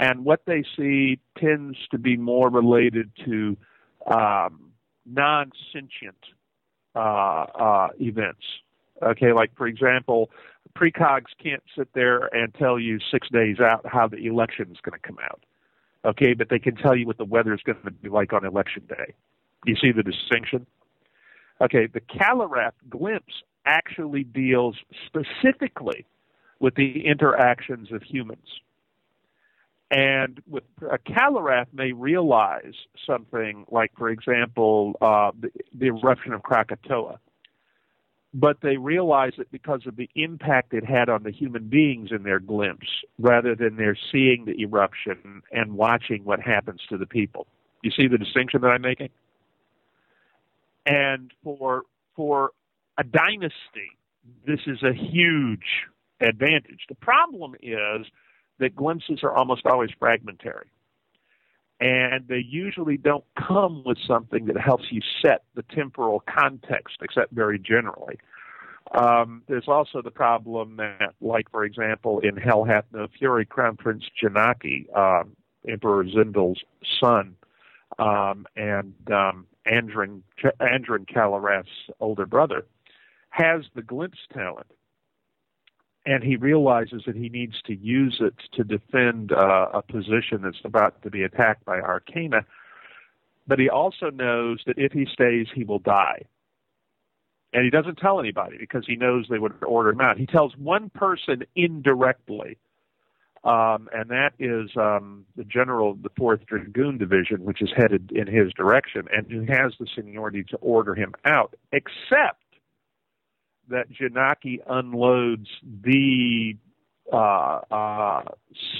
[0.00, 3.56] and what they see tends to be more related to
[4.06, 4.72] um,
[5.04, 6.16] non sentient
[6.94, 8.44] uh, uh, events.
[9.02, 10.30] Okay, like for example,
[10.76, 14.98] precogs can't sit there and tell you six days out how the election is going
[14.98, 15.44] to come out.
[16.04, 18.44] Okay, but they can tell you what the weather is going to be like on
[18.44, 19.14] election day.
[19.66, 20.66] You see the distinction?
[21.60, 26.06] Okay, the Calirath glimpse actually deals specifically
[26.58, 28.46] with the interactions of humans.
[29.90, 32.74] And with a Calirath may realize
[33.06, 37.18] something like, for example, uh, the, the eruption of Krakatoa,
[38.32, 42.22] but they realize it because of the impact it had on the human beings in
[42.22, 42.88] their glimpse,
[43.18, 47.46] rather than their seeing the eruption and watching what happens to the people.
[47.82, 49.08] You see the distinction that I'm making?
[50.86, 51.82] And for
[52.14, 52.50] for
[52.98, 53.96] a dynasty,
[54.46, 55.86] this is a huge
[56.20, 56.80] advantage.
[56.88, 58.06] The problem is
[58.58, 60.66] that glimpses are almost always fragmentary.
[61.80, 67.32] And they usually don't come with something that helps you set the temporal context, except
[67.32, 68.18] very generally.
[68.92, 73.76] Um, there's also the problem that, like, for example, in Hell Hath No Fury, Crown
[73.76, 76.60] Prince Janaki, um, Emperor Zindel's
[77.00, 77.36] son,
[77.98, 80.22] um, and um, Andrin
[81.08, 81.68] Calirath's
[82.00, 82.66] older brother,
[83.30, 84.66] has the glimpse talent
[86.10, 90.58] and he realizes that he needs to use it to defend uh, a position that's
[90.64, 92.44] about to be attacked by Arcana.
[93.46, 96.22] But he also knows that if he stays, he will die.
[97.52, 100.18] And he doesn't tell anybody because he knows they would order him out.
[100.18, 102.58] He tells one person indirectly,
[103.44, 108.10] um, and that is um, the general of the 4th Dragoon Division, which is headed
[108.10, 112.39] in his direction, and who has the seniority to order him out, except
[113.70, 115.48] that Janaki unloads
[115.82, 116.56] the
[117.12, 118.22] uh, uh,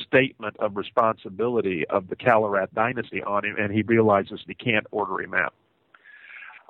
[0.07, 5.21] statement of responsibility of the Calirath dynasty on him, and he realizes he can't order
[5.21, 5.55] him out.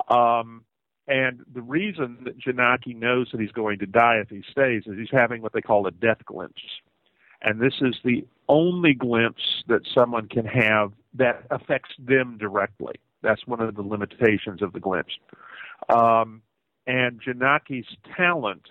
[0.09, 0.63] Um,
[1.07, 4.97] and the reason that Janaki knows that he's going to die if he stays is
[4.97, 6.61] he's having what they call a death glimpse.
[7.41, 12.95] And this is the only glimpse that someone can have that affects them directly.
[13.23, 15.13] That's one of the limitations of the glimpse.
[15.89, 16.41] Um,
[16.87, 18.67] and Janaki's talent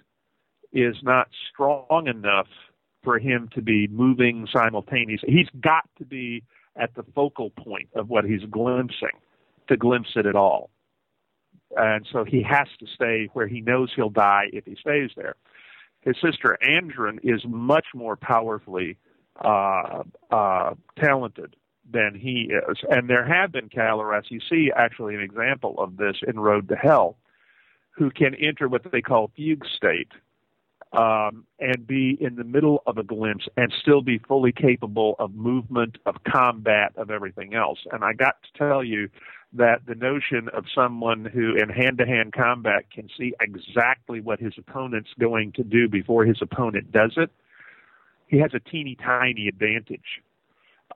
[0.73, 2.49] is not strong enough
[3.03, 5.33] for him to be moving simultaneously.
[5.33, 6.43] He's got to be
[6.77, 9.19] at the focal point of what he's glimpsing
[9.69, 10.71] to glimpse it at all.
[11.77, 15.37] and so he has to stay where he knows he'll die if he stays there.
[16.03, 18.97] His sister Andrin is much more powerfully
[19.45, 21.57] uh, uh, talented
[21.91, 24.31] than he is, and there have been Caliraths.
[24.31, 27.17] You see, actually, an example of this in Road to Hell,
[27.91, 30.13] who can enter what they call fugue state,
[30.93, 35.35] um, and be in the middle of a glimpse and still be fully capable of
[35.35, 37.79] movement, of combat, of everything else.
[37.93, 39.09] And I got to tell you
[39.53, 44.41] that the notion of someone who in hand to hand combat can see exactly what
[44.41, 47.31] his opponent's going to do before his opponent does it,
[48.27, 50.23] he has a teeny tiny advantage.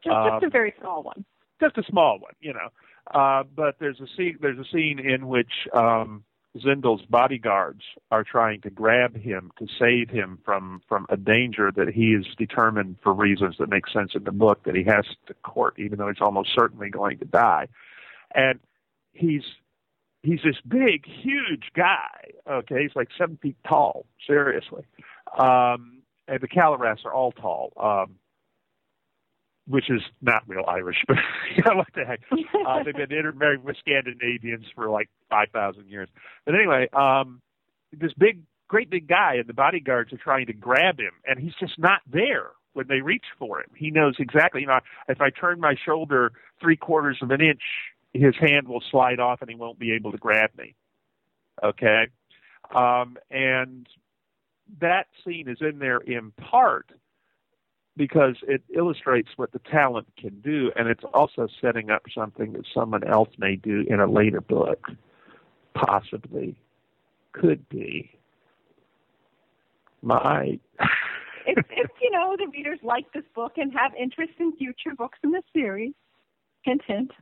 [0.02, 1.24] Just, um, just a very small one.
[1.61, 2.68] Just a small one, you know.
[3.12, 4.38] Uh, but there's a scene.
[4.40, 6.24] There's a scene in which um,
[6.58, 11.88] Zindel's bodyguards are trying to grab him to save him from from a danger that
[11.88, 15.34] he is determined for reasons that make sense in the book that he has to
[15.42, 17.66] court, even though he's almost certainly going to die.
[18.34, 18.60] And
[19.12, 19.42] he's
[20.22, 22.30] he's this big, huge guy.
[22.48, 24.06] Okay, he's like seven feet tall.
[24.24, 24.84] Seriously,
[25.36, 27.72] um, and the Caliraths are all tall.
[27.76, 28.16] Um,
[29.66, 31.16] which is not real Irish, but
[31.57, 32.20] you know what the heck?
[32.66, 36.09] Uh, they've been intermarried with Scandinavians for like five thousand years.
[36.44, 37.40] But anyway, um,
[37.92, 41.55] this big, great big guy, and the bodyguards are trying to grab him, and he's
[41.59, 43.68] just not there when they reach for him.
[43.74, 44.62] He knows exactly.
[44.62, 47.62] You know, if I turn my shoulder three quarters of an inch,
[48.12, 50.74] his hand will slide off, and he won't be able to grab me.
[51.62, 52.09] Okay,
[52.74, 53.87] um, and
[54.81, 56.90] that scene is in there in part
[57.96, 62.64] because it illustrates what the talent can do, and it's also setting up something that
[62.74, 64.88] someone else may do in a later book,
[65.74, 66.57] possibly,
[67.33, 68.11] could be,
[70.02, 70.61] might.
[71.46, 75.18] if, if you know the readers like this book and have interest in future books
[75.22, 75.92] in the series,
[76.62, 77.12] hint hint.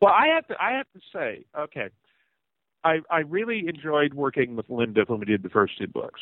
[0.00, 1.88] Well, I have to I have to say, okay,
[2.84, 6.20] I I really enjoyed working with Linda when we did the first two books.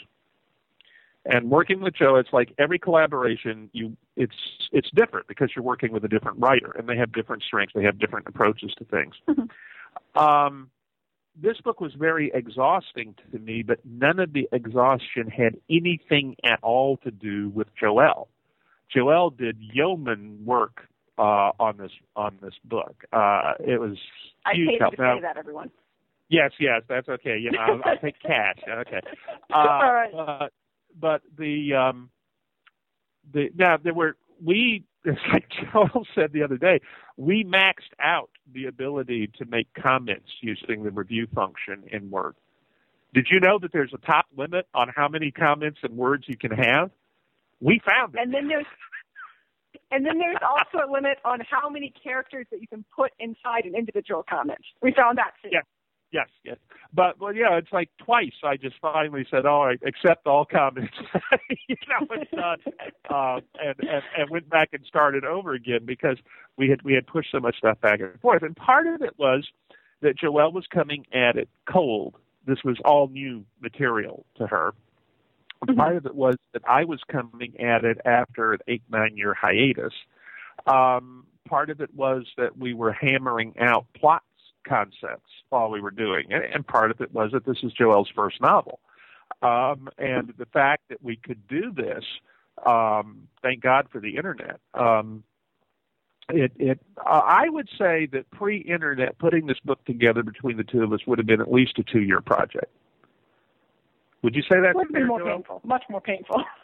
[1.24, 4.34] And working with Joe, it's like every collaboration you it's
[4.72, 7.84] it's different because you're working with a different writer and they have different strengths, they
[7.84, 9.14] have different approaches to things.
[9.28, 10.18] Mm-hmm.
[10.18, 10.70] Um,
[11.40, 16.58] this book was very exhausting to me, but none of the exhaustion had anything at
[16.62, 18.28] all to do with Joelle.
[18.94, 23.04] Joelle did yeoman work uh, on this on this book.
[23.12, 23.96] Uh, it was
[24.52, 24.94] huge I help.
[24.96, 25.70] to now, say that, everyone.
[26.30, 27.38] Yes, yes, that's okay.
[27.38, 28.58] You know, I'll, I'll take cash.
[28.68, 29.00] Okay.
[29.52, 30.14] Uh, All right.
[30.14, 30.46] Uh,
[30.98, 32.10] but the um,
[33.32, 36.80] the now there were we it's like Joelle said the other day,
[37.16, 42.34] we maxed out the ability to make comments using the review function in Word.
[43.12, 46.36] Did you know that there's a top limit on how many comments and words you
[46.36, 46.90] can have?
[47.60, 48.20] We found it.
[48.20, 48.66] And then there's
[49.90, 53.64] and then there's also a limit on how many characters that you can put inside
[53.64, 54.60] an individual comment.
[54.80, 55.48] We found that too.
[55.52, 55.60] Yeah.
[56.12, 56.56] Yes, yes.
[56.92, 58.32] But well, yeah, it's like twice.
[58.42, 60.92] I just finally said, "All right, accept all comments."
[61.68, 62.58] you know, it's done,
[63.08, 66.16] uh, and, and and went back and started over again because
[66.56, 68.42] we had we had pushed so much stuff back and forth.
[68.42, 69.46] And part of it was
[70.02, 72.16] that Joelle was coming at it cold.
[72.44, 74.74] This was all new material to her.
[75.64, 75.78] Mm-hmm.
[75.78, 79.34] Part of it was that I was coming at it after an eight nine year
[79.34, 79.92] hiatus.
[80.66, 84.22] Um, part of it was that we were hammering out plot
[84.66, 88.10] concepts while we were doing it, and part of it was that this is Joelle's
[88.14, 88.80] first novel.
[89.42, 92.04] Um, and the fact that we could do this,
[92.66, 94.60] um, thank God for the internet.
[94.74, 95.24] Um,
[96.28, 100.82] it, it, uh, I would say that pre-internet, putting this book together between the two
[100.82, 102.70] of us would have been at least a two-year project.
[104.22, 104.74] Would you say that?
[104.74, 105.36] Would be more Joelle?
[105.36, 106.42] painful, much more painful.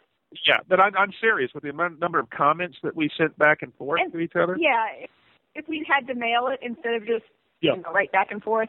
[0.47, 3.63] Yeah, but I'm, I'm serious with the amount, number of comments that we sent back
[3.63, 4.57] and forth and, to each other.
[4.59, 5.11] Yeah, if,
[5.55, 7.25] if we had to mail it instead of just
[7.61, 7.75] yeah.
[7.75, 8.69] you know, right back and forth.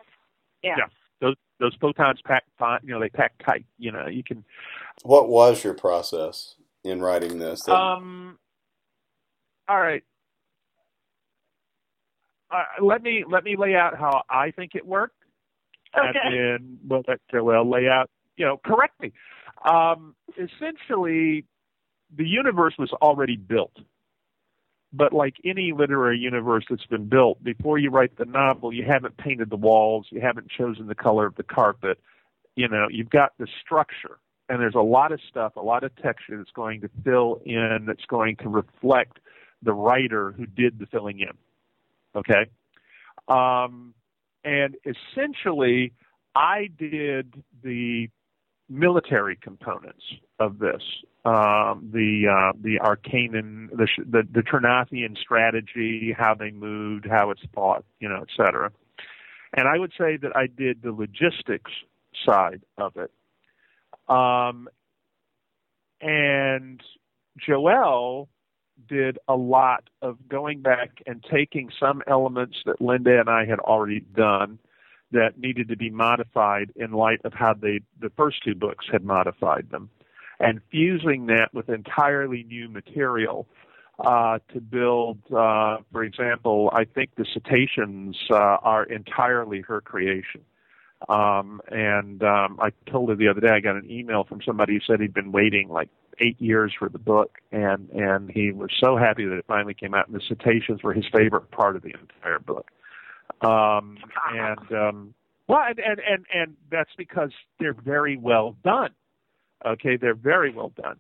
[0.64, 0.76] Yeah.
[0.78, 0.86] yeah.
[1.22, 3.66] Those those photons pack fine, you know, they pack tight.
[3.78, 4.44] You know, you can.
[5.04, 7.68] What was your process in writing this?
[7.68, 8.38] Um.
[9.68, 10.04] All right.
[12.50, 15.18] Uh, let me let me lay out how I think it worked,
[15.98, 16.18] okay.
[16.24, 19.12] and then we'll let Joelle lay out, you know, correctly.
[19.70, 21.44] Um, essentially,
[22.16, 23.74] the universe was already built
[24.94, 29.18] but like any literary universe that's been built, before you write the novel, you haven't
[29.18, 32.00] painted the walls, you haven't chosen the color of the carpet.
[32.56, 34.18] You know, you've got the structure,
[34.50, 37.86] and there's a lot of stuff, a lot of texture that's going to fill in,
[37.86, 39.20] that's going to reflect
[39.62, 41.34] the writer who did the filling in.
[42.16, 42.50] Okay?
[43.28, 43.94] Um,
[44.44, 45.94] and essentially,
[46.36, 48.10] I did the
[48.70, 50.04] military components
[50.40, 50.82] of this
[51.28, 57.42] um, the uh, the Arcanan, the the, the Ternathian strategy, how they moved, how it's
[57.54, 58.72] fought, you know, et cetera.
[59.54, 61.72] And I would say that I did the logistics
[62.26, 63.12] side of it.
[64.08, 64.70] Um,
[66.00, 66.82] and
[67.46, 68.28] Joelle
[68.88, 73.60] did a lot of going back and taking some elements that Linda and I had
[73.60, 74.60] already done
[75.12, 79.04] that needed to be modified in light of how they the first two books had
[79.04, 79.90] modified them
[80.40, 83.48] and fusing that with entirely new material
[84.06, 90.42] uh, to build, uh, for example, I think the cetaceans uh, are entirely her creation.
[91.10, 94.74] Um, and um, I told her the other day I got an email from somebody
[94.74, 95.90] who said he'd been waiting like
[96.20, 99.94] eight years for the book, and and he was so happy that it finally came
[99.94, 100.08] out.
[100.08, 102.72] And the cetaceans were his favorite part of the entire book.
[103.42, 103.98] Um,
[104.32, 105.14] and um,
[105.48, 108.92] well, and, and and and that's because they're very well done.
[109.66, 110.98] Okay, they're very well done.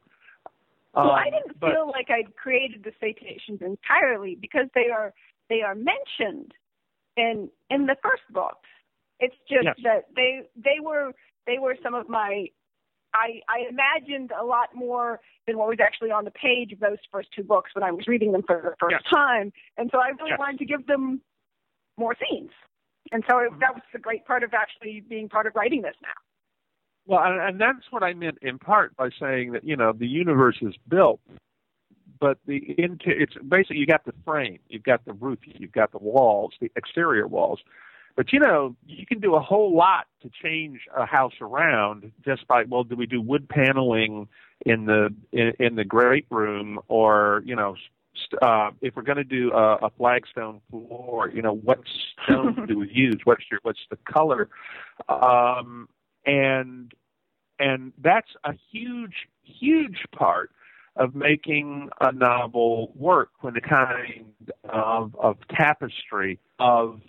[0.93, 5.13] Well, I um, didn't but, feel like I'd created the cetaceans entirely because they are
[5.49, 6.53] they are mentioned
[7.15, 8.67] in in the first books.
[9.19, 9.75] It's just yes.
[9.83, 11.13] that they they were
[11.45, 12.47] they were some of my
[13.13, 16.97] I I imagined a lot more than what was actually on the page of those
[17.11, 19.03] first two books when I was reading them for the first yes.
[19.11, 20.39] time, and so I really yes.
[20.39, 21.21] wanted to give them
[21.97, 22.51] more scenes.
[23.11, 25.95] And so it, that was the great part of actually being part of writing this
[26.01, 26.09] now.
[27.05, 30.07] Well, and, and that's what I meant in part by saying that you know the
[30.07, 31.21] universe is built,
[32.19, 35.91] but the into it's basically you got the frame, you've got the roof, you've got
[35.91, 37.59] the walls, the exterior walls,
[38.17, 42.45] but you know you can do a whole lot to change a house around just
[42.47, 44.27] by well, do we do wood paneling
[44.65, 47.75] in the in, in the great room or you know
[48.41, 51.79] uh, if we're going to do a, a flagstone floor, you know, what
[52.23, 53.19] stones do we use?
[53.23, 54.49] What's your, what's the color?
[55.09, 55.89] Um,
[56.25, 56.91] and
[57.59, 60.51] and that's a huge huge part
[60.95, 64.25] of making a novel work when the kind
[64.69, 67.01] of of tapestry of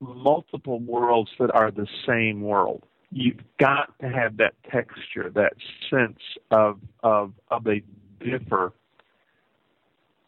[0.00, 5.52] multiple worlds that are the same world you've got to have that texture that
[5.90, 6.20] sense
[6.50, 7.82] of of of they
[8.20, 8.72] differ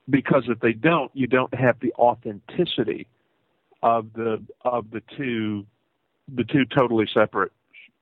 [0.09, 3.07] because if they don't you don't have the authenticity
[3.83, 5.67] of the of the two
[6.33, 7.53] the two totally separate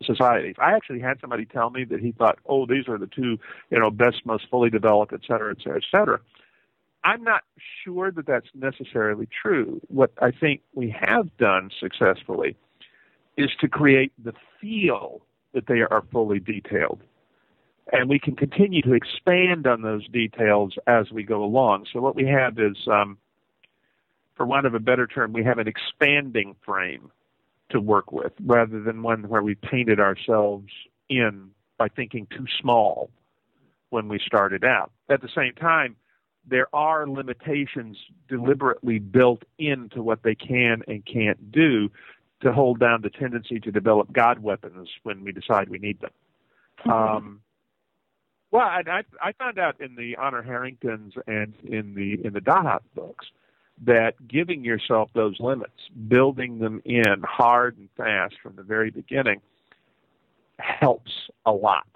[0.03, 0.55] societies.
[0.59, 3.39] I actually had somebody tell me that he thought, oh, these are the two,
[3.71, 6.21] you know, best, most fully developed, et cetera, et cetera, et cetera.
[7.05, 7.43] I'm not
[7.85, 9.81] sure that that's necessarily true.
[9.89, 12.57] What I think we have done successfully
[13.37, 15.23] is to create the feel
[15.55, 17.01] that they are fully detailed.
[17.93, 21.87] And we can continue to expand on those details as we go along.
[21.93, 23.19] So what we have is, um,
[24.37, 27.11] for want of a better term, we have an expanding frame
[27.71, 30.69] to work with rather than one where we painted ourselves
[31.09, 33.11] in by thinking too small
[33.91, 34.93] when we started out.
[35.09, 35.97] At the same time,
[36.47, 37.97] there are limitations
[38.29, 41.91] deliberately built into what they can and can't do
[42.43, 46.11] to hold down the tendency to develop God weapons when we decide we need them.
[46.87, 46.91] Mm-hmm.
[46.91, 47.41] Um,
[48.51, 52.81] well, I, I, found out in the Honor Harringtons and in the in the Dahak
[52.95, 53.27] books
[53.85, 55.73] that giving yourself those limits,
[56.09, 59.41] building them in hard and fast from the very beginning,
[60.59, 61.13] helps
[61.47, 61.87] a lot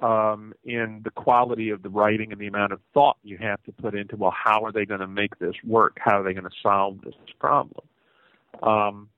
[0.00, 3.72] um, in the quality of the writing and the amount of thought you have to
[3.72, 5.96] put into, well, how are they going to make this work?
[5.98, 7.86] How are they going to solve this problem?
[8.62, 9.08] Um,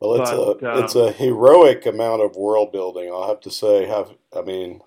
[0.00, 3.08] well, it's but, a um, it's a heroic amount of world building.
[3.08, 3.86] I'll have to say.
[3.86, 4.80] Have I mean,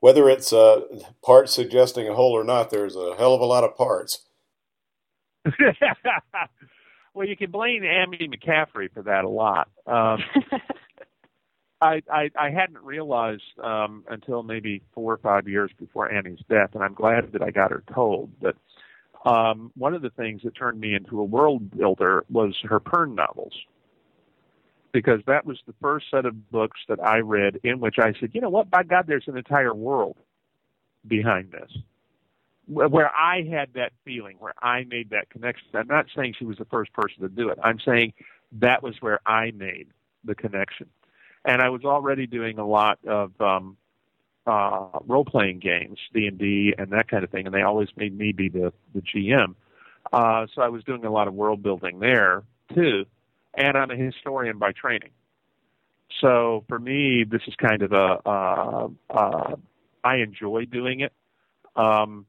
[0.00, 0.80] whether it's uh,
[1.22, 4.26] parts suggesting a whole or not, there's a hell of a lot of parts.
[7.14, 9.68] well, you can blame Annie McCaffrey for that a lot.
[9.86, 10.22] Um,
[11.80, 16.70] I, I I hadn't realized um, until maybe four or five years before Annie's death,
[16.74, 18.56] and I'm glad that I got her told that
[19.24, 23.14] um, one of the things that turned me into a world builder was her Pern
[23.14, 23.54] novels
[24.92, 28.30] because that was the first set of books that I read in which I said,
[28.32, 30.16] you know what, by God, there's an entire world
[31.06, 31.70] behind this.
[32.66, 35.68] Where I had that feeling, where I made that connection.
[35.72, 37.58] I'm not saying she was the first person to do it.
[37.62, 38.12] I'm saying
[38.52, 39.88] that was where I made
[40.24, 40.86] the connection.
[41.46, 43.78] And I was already doing a lot of um,
[44.46, 47.46] uh, role playing games, D and D, and that kind of thing.
[47.46, 49.54] And they always made me be the the GM.
[50.12, 52.42] Uh, so I was doing a lot of world building there
[52.74, 53.06] too
[53.54, 55.10] and I'm a historian by training.
[56.20, 59.56] So for me, this is kind of a uh, uh,
[60.04, 61.12] I enjoy doing it,
[61.76, 62.26] um,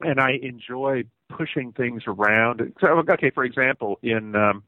[0.00, 2.72] and I enjoy pushing things around.
[2.80, 4.62] So, okay, for example, in um,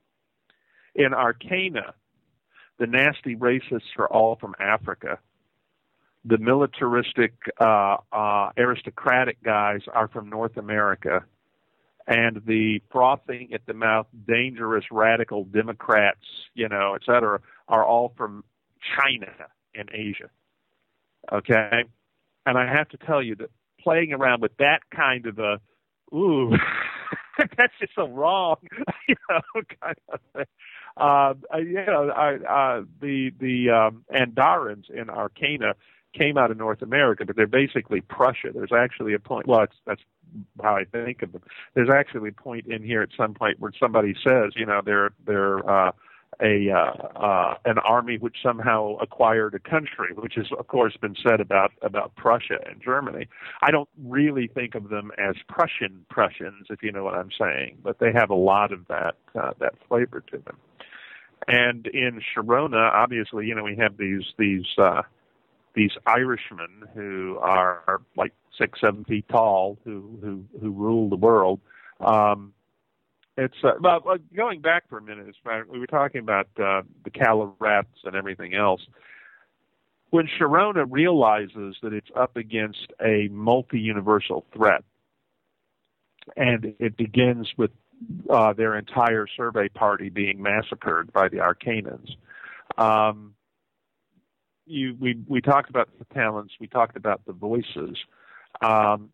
[0.95, 1.95] in Arcana,
[2.79, 5.19] the nasty racists are all from Africa.
[6.25, 11.25] The militaristic, uh, uh, aristocratic guys are from North America
[12.07, 16.25] and the frothing at the mouth, dangerous radical Democrats,
[16.55, 18.45] you know, et cetera, are all from
[18.97, 19.33] China
[19.75, 20.31] and Asia.
[21.33, 21.85] Okay?
[22.47, 25.61] And I have to tell you that playing around with that kind of a,
[26.15, 26.53] ooh,
[27.57, 28.57] that's just so wrong,
[29.09, 30.45] you know, kind of thing.
[30.97, 35.75] Uh, you know, I, uh, the the um, Andarans in Arcana
[36.13, 38.51] came out of North America, but they're basically Prussia.
[38.53, 39.47] There's actually a point.
[39.47, 40.03] Well, that's
[40.63, 41.43] how I think of them.
[41.75, 45.11] There's actually a point in here at some point where somebody says, you know, they're
[45.27, 45.93] they're uh,
[46.41, 51.17] a uh, uh, an army which somehow acquired a country, which has of course been
[51.23, 53.29] said about about Prussia and Germany.
[53.63, 57.79] I don't really think of them as Prussian Prussians, if you know what I'm saying,
[57.83, 60.57] but they have a lot of that uh, that flavor to them.
[61.49, 65.03] And in Sharona, obviously, you know, we have these these uh,
[65.75, 71.61] these Irishmen who are, like six, seven feet tall, who who who rule the world.
[72.01, 72.53] Um,
[73.37, 75.35] it's uh, well, going back for a minute.
[75.69, 78.83] We were talking about uh, the Caliraths and everything else.
[80.11, 84.83] When Sharona realizes that it's up against a multi-universal threat,
[86.37, 87.71] and it begins with
[88.29, 92.17] uh, their entire survey party being massacred by the Arcanans.
[92.77, 93.35] Um,
[94.71, 96.55] you, we we talked about the talents.
[96.61, 97.97] We talked about the voices.
[98.63, 99.11] Um,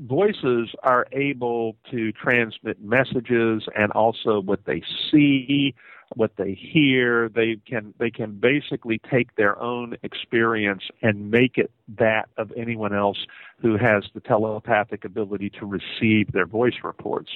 [0.00, 5.74] voices are able to transmit messages and also what they see,
[6.14, 7.28] what they hear.
[7.28, 12.94] They can they can basically take their own experience and make it that of anyone
[12.94, 13.18] else
[13.60, 17.30] who has the telepathic ability to receive their voice reports.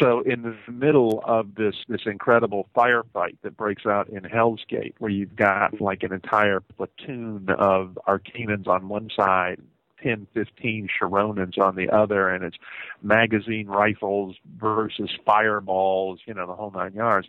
[0.00, 4.94] So in the middle of this this incredible firefight that breaks out in Hell's Gate,
[4.98, 9.60] where you've got like an entire platoon of Arcanans on one side,
[10.02, 12.56] 10, 15 Sharonans on the other, and it's
[13.02, 17.28] magazine rifles versus fireballs, you know, the whole nine yards.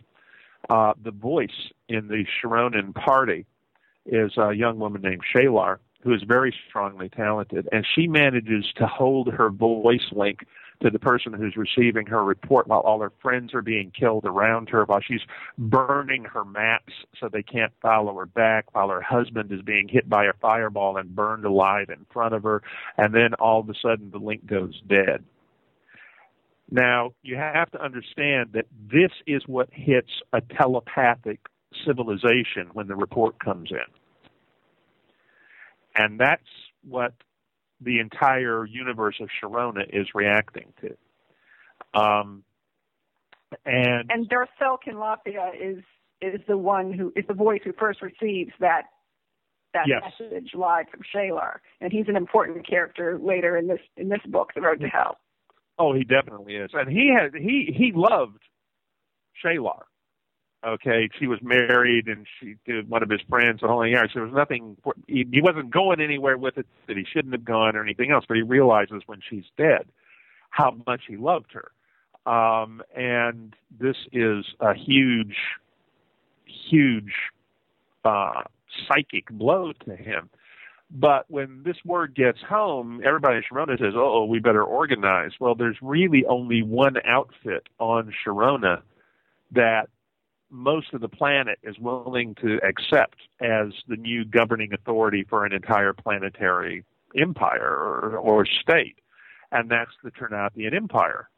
[0.68, 3.46] Uh, the voice in the Sharonan party
[4.04, 8.86] is a young woman named Shaylar, who is very strongly talented, and she manages to
[8.86, 10.40] hold her voice link
[10.82, 14.68] to the person who's receiving her report while all her friends are being killed around
[14.68, 15.22] her, while she's
[15.56, 20.08] burning her maps so they can't follow her back, while her husband is being hit
[20.08, 22.62] by a fireball and burned alive in front of her,
[22.96, 25.24] and then all of a sudden the link goes dead.
[26.70, 31.40] Now, you have to understand that this is what hits a telepathic
[31.86, 33.78] civilization when the report comes in.
[35.96, 36.42] And that's
[36.86, 37.14] what
[37.80, 41.98] the entire universe of Sharona is reacting to.
[41.98, 42.44] Um,
[43.64, 45.82] and and Darcel Kinlafia is
[46.20, 48.82] is the one who is the voice who first receives that
[49.74, 50.02] that yes.
[50.18, 54.50] message live from Shaylar, and he's an important character later in this in this book,
[54.54, 55.18] The Road to Hell.
[55.78, 58.42] Oh, he definitely is, and he had he he loved
[59.44, 59.82] Shaylar
[60.66, 64.04] okay, she was married and she did one of his friends the whole year.
[64.08, 64.76] So there was nothing.
[64.82, 68.10] For, he, he wasn't going anywhere with it that he shouldn't have gone or anything
[68.10, 68.24] else.
[68.26, 69.86] But he realizes when she's dead
[70.50, 71.70] how much he loved her.
[72.30, 75.36] Um, and this is a huge,
[76.70, 77.12] huge
[78.04, 78.42] uh,
[78.86, 80.28] psychic blow to him.
[80.90, 85.54] But when this word gets home, everybody in Sharona says, "Oh, we better organize." Well,
[85.54, 88.80] there's really only one outfit on Sharona
[89.52, 89.90] that
[90.50, 95.52] most of the planet is willing to accept as the new governing authority for an
[95.52, 96.84] entire planetary
[97.16, 98.98] empire or, or state,
[99.52, 101.28] and that's the Ternathian Empire.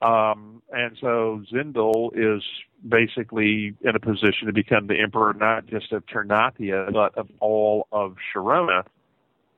[0.00, 2.42] Um, and so Zindel is
[2.88, 7.88] basically in a position to become the emperor not just of Ternathia, but of all
[7.90, 8.84] of Sharona,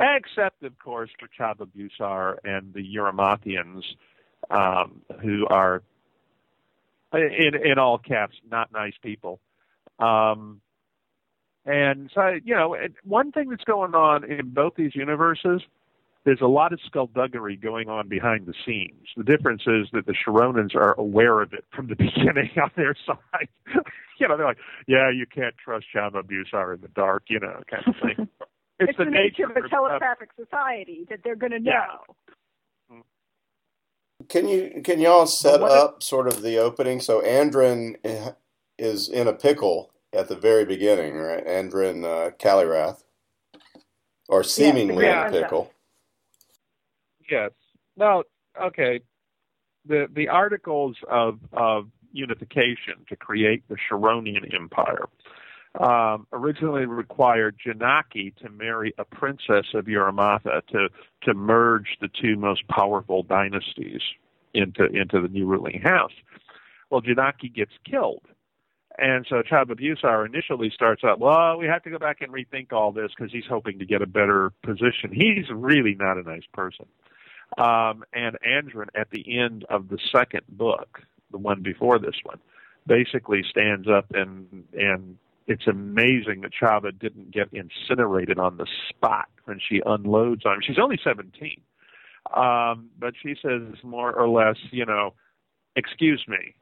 [0.01, 3.83] except, of course, for Chava Busar and the Uromathians,
[4.51, 5.83] um, who are
[7.13, 9.41] in in all caps, not nice people.
[9.99, 10.61] Um,
[11.67, 15.61] and so, you know, one thing that's going on in both these universes,
[16.25, 19.09] there's a lot of skullduggery going on behind the scenes.
[19.17, 22.95] The difference is that the Sharonans are aware of it from the beginning on their
[23.07, 23.49] side.
[24.19, 27.61] you know, they're like, yeah, you can't trust Chava Busar in the dark, you know,
[27.71, 28.29] kind of thing.
[28.83, 31.71] It's, it's the, the nature of a telepathic society that they're going to know.
[31.71, 32.15] Yeah.
[34.31, 37.01] Can you can y'all set up sort of the opening?
[37.01, 37.97] So Andrin
[38.79, 41.45] is in a pickle at the very beginning, right?
[41.45, 43.03] Andrin uh, Calirath,
[44.29, 45.73] or seemingly yeah, in a pickle.
[47.29, 47.51] Yes.
[47.97, 48.23] Well,
[48.63, 49.01] okay.
[49.87, 55.09] The the articles of of unification to create the Sharonian Empire
[55.79, 60.89] um, originally required Janaki to marry a princess of Uromathia to
[61.23, 64.03] to merge the two most powerful dynasties
[64.55, 66.13] into into the new ruling house.
[66.91, 68.27] Well, Janaki gets killed.
[68.99, 72.93] And so Chava initially starts out, well, we have to go back and rethink all
[72.93, 75.11] this because he's hoping to get a better position.
[75.13, 76.87] He's really not a nice person.
[77.57, 82.39] Um, and Andrin, at the end of the second book, the one before this one,
[82.87, 89.29] basically stands up and and it's amazing that Chava didn't get incinerated on the spot
[89.47, 90.61] when she unloads on him.
[90.65, 91.61] She's only 17.
[92.35, 95.15] Um, but she says more or less, you know,
[95.77, 96.55] excuse me,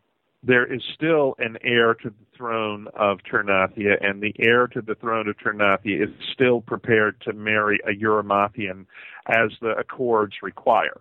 [0.43, 4.95] there is still an heir to the throne of Ternathia, and the heir to the
[4.95, 8.87] throne of Ternathia is still prepared to marry a Uromathian
[9.27, 11.01] as the accords require.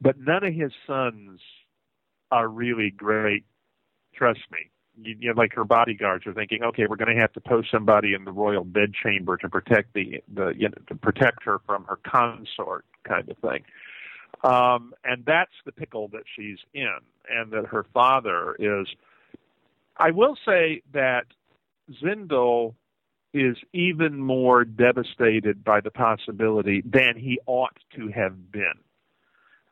[0.00, 1.40] But none of his sons
[2.30, 3.44] are really great.
[4.14, 4.70] Trust me.
[5.00, 7.68] You, you know, like her bodyguards are thinking, okay, we're going to have to post
[7.70, 11.84] somebody in the royal bedchamber to protect the the you know, to protect her from
[11.84, 13.64] her consort, kind of thing.
[14.44, 16.98] Um, and that's the pickle that she's in,
[17.30, 18.88] and that her father is.
[19.96, 21.26] I will say that
[22.02, 22.74] Zindel
[23.34, 28.74] is even more devastated by the possibility than he ought to have been.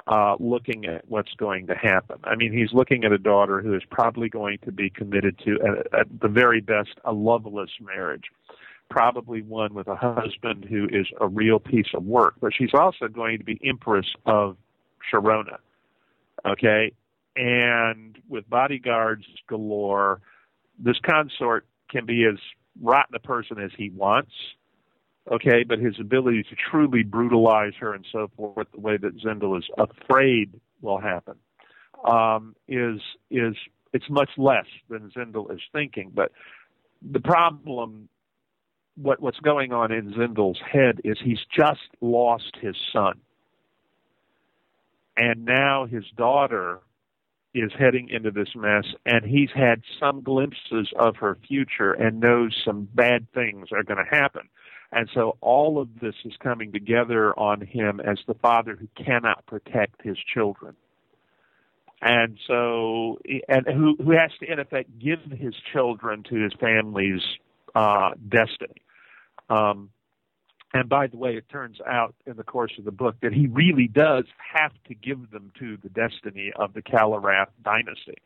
[0.06, 2.16] Uh, looking at what's going to happen.
[2.24, 5.58] I mean, he's looking at a daughter who is probably going to be committed to,
[5.60, 8.24] at, at the very best, a loveless marriage
[8.90, 13.08] probably one with a husband who is a real piece of work, but she's also
[13.08, 14.56] going to be empress of
[15.12, 15.58] Sharona.
[16.46, 16.92] Okay?
[17.36, 20.20] And with bodyguards galore,
[20.78, 22.38] this consort can be as
[22.82, 24.32] rotten a person as he wants.
[25.30, 29.58] Okay, but his ability to truly brutalize her and so forth, the way that Zindel
[29.58, 31.34] is afraid will happen,
[32.04, 33.54] um, is is
[33.92, 36.10] it's much less than Zindel is thinking.
[36.12, 36.32] But
[37.02, 38.08] the problem
[38.96, 43.20] what what's going on in Zindel's head is he's just lost his son.
[45.16, 46.80] And now his daughter
[47.52, 52.56] is heading into this mess and he's had some glimpses of her future and knows
[52.64, 54.48] some bad things are going to happen.
[54.92, 59.46] And so all of this is coming together on him as the father who cannot
[59.46, 60.74] protect his children.
[62.02, 63.18] And so,
[63.48, 67.22] and who, who has to, in effect, give his children to his family's
[67.74, 68.82] uh, destiny.
[69.48, 69.90] Um,
[70.72, 73.48] and by the way, it turns out in the course of the book that he
[73.48, 78.18] really does have to give them to the destiny of the Calirath dynasty.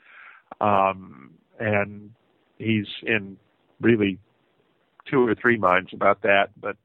[0.60, 2.10] Um, and
[2.58, 3.38] he's in
[3.80, 4.18] really
[5.10, 6.76] two or three minds about that, but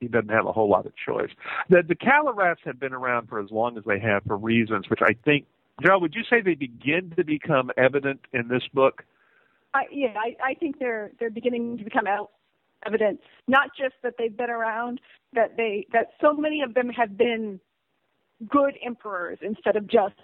[0.00, 1.30] he doesn't have a whole lot of choice.
[1.70, 5.00] The, the Caliraths have been around for as long as they have for reasons which
[5.02, 5.46] I think,
[5.82, 9.04] Joe, would you say they begin to become evident in this book?
[9.76, 12.30] I, yeah, I, I think they're they're beginning to become out,
[12.86, 15.00] evidence, not just that they've been around,
[15.32, 17.60] that they that so many of them have been
[18.48, 20.14] good emperors instead of just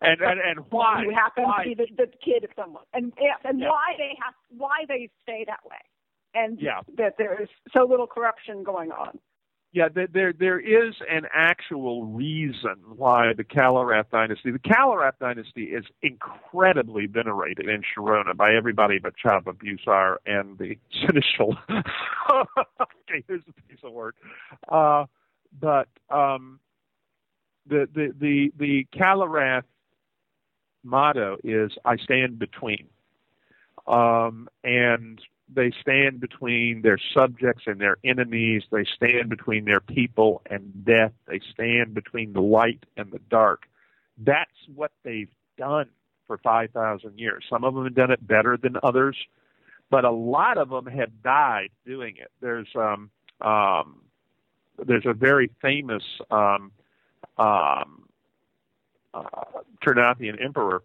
[0.00, 1.64] and and, and why who happens why?
[1.64, 3.12] to be the, the kid of someone and
[3.44, 3.68] and yeah.
[3.68, 5.76] why they have why they stay that way
[6.34, 6.80] and yeah.
[6.96, 9.18] that there's so little corruption going on
[9.72, 14.50] yeah, there there is an actual reason why the Calirath dynasty.
[14.50, 20.78] The Calirath dynasty is incredibly venerated in Sharona by everybody but Chava Busar and the
[21.02, 21.56] Seneschal.
[21.70, 24.16] okay, here's a piece of work.
[24.68, 25.04] Uh,
[25.60, 26.60] but um,
[27.68, 29.64] the the the the Calirath
[30.82, 32.88] motto is "I stand between,"
[33.86, 35.20] um, and
[35.52, 38.64] they stand between their subjects and their enemies.
[38.70, 41.12] They stand between their people and death.
[41.26, 43.66] They stand between the light and the dark.
[44.18, 45.88] That's what they've done
[46.26, 47.44] for 5,000 years.
[47.48, 49.16] Some of them have done it better than others,
[49.90, 52.30] but a lot of them have died doing it.
[52.40, 54.02] There's um, um,
[54.84, 56.72] there's a very famous um,
[57.38, 58.08] um,
[59.14, 59.22] uh,
[59.84, 60.82] Ternathian emperor.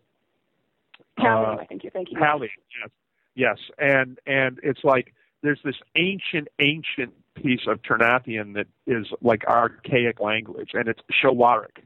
[1.20, 1.90] Halion, uh, thank you.
[1.92, 2.18] Thank you.
[2.18, 2.50] Halion,
[2.82, 2.90] yes
[3.36, 9.44] Yes, and and it's like there's this ancient, ancient piece of Ternathian that is like
[9.48, 11.84] archaic language, and it's Shawaric,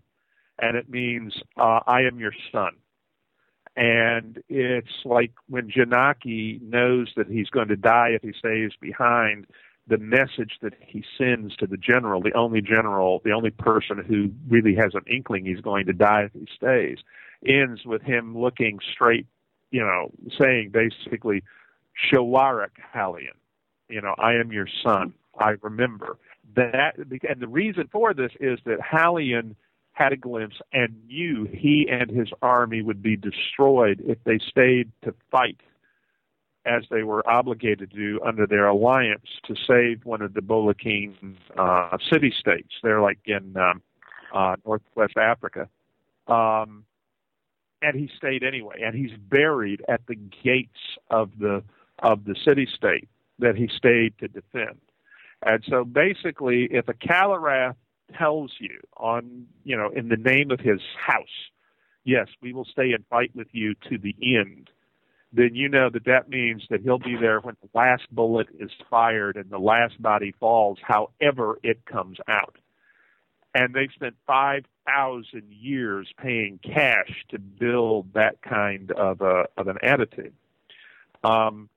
[0.59, 2.73] and it means uh, "I am your son."
[3.75, 9.45] And it's like when Janaki knows that he's going to die if he stays behind,
[9.87, 14.31] the message that he sends to the general, the only general, the only person who
[14.49, 16.97] really has an inkling he's going to die if he stays,
[17.45, 19.27] ends with him looking straight
[19.72, 21.43] you know, saying basically,
[22.11, 23.36] Shawarak Halion,
[23.89, 25.13] you know, I am your son.
[25.39, 26.18] I remember
[26.55, 29.55] that, and the reason for this is that Halion
[29.93, 34.91] had a glimpse and knew he and his army would be destroyed if they stayed
[35.03, 35.59] to fight
[36.65, 41.36] as they were obligated to do under their alliance to save one of the Bolekine
[41.57, 42.74] uh, city states.
[42.84, 43.82] They're like in um,
[44.34, 45.70] uh, northwest Africa.
[46.28, 46.84] Um,
[47.82, 51.63] and he stayed anyway, and he's buried at the gates of the
[51.99, 53.09] of the city state
[53.39, 54.80] that he stayed to defend.
[55.45, 57.75] And so basically, if a Calirath
[58.17, 61.49] tells you on you know in the name of his house,
[62.03, 64.69] yes, we will stay and fight with you to the end,
[65.32, 68.71] then you know that that means that he'll be there when the last bullet is
[68.89, 72.57] fired and the last body falls, however it comes out.
[73.53, 74.15] And they've spent
[74.88, 80.33] 5,000 years paying cash to build that kind of, a, of an attitude.
[81.23, 81.69] Um,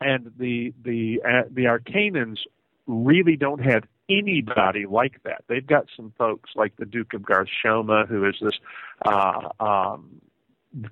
[0.00, 2.38] and the, the, uh, the Arcanans
[2.86, 5.44] really don't have anybody like that.
[5.48, 8.58] They've got some folks like the Duke of Garth Showma, who is this
[9.04, 10.20] uh, um,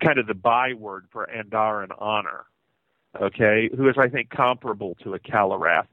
[0.01, 2.47] kind of the byword for Andaran honor,
[3.21, 5.87] okay, who is, I think, comparable to a Calirath.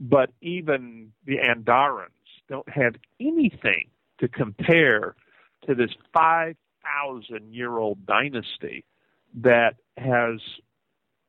[0.00, 2.08] But even the Andarans
[2.48, 3.86] don't have anything
[4.22, 5.14] to compare
[5.66, 8.84] to this 5,000 year old dynasty
[9.42, 10.40] that has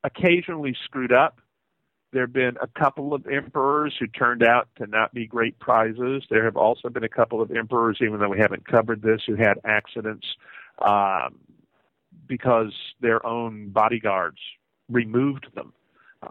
[0.04, 1.40] occasionally screwed up.
[2.12, 6.22] There have been a couple of emperors who turned out to not be great prizes.
[6.30, 9.34] There have also been a couple of emperors, even though we haven't covered this, who
[9.34, 10.26] had accidents.
[10.80, 11.40] Um,
[12.26, 14.38] because their own bodyguards
[14.88, 15.72] removed them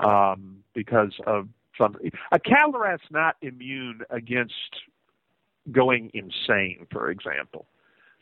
[0.04, 1.48] um, because of
[1.78, 2.12] something.
[2.32, 4.54] A Calirath's not immune against
[5.72, 7.66] going insane, for example.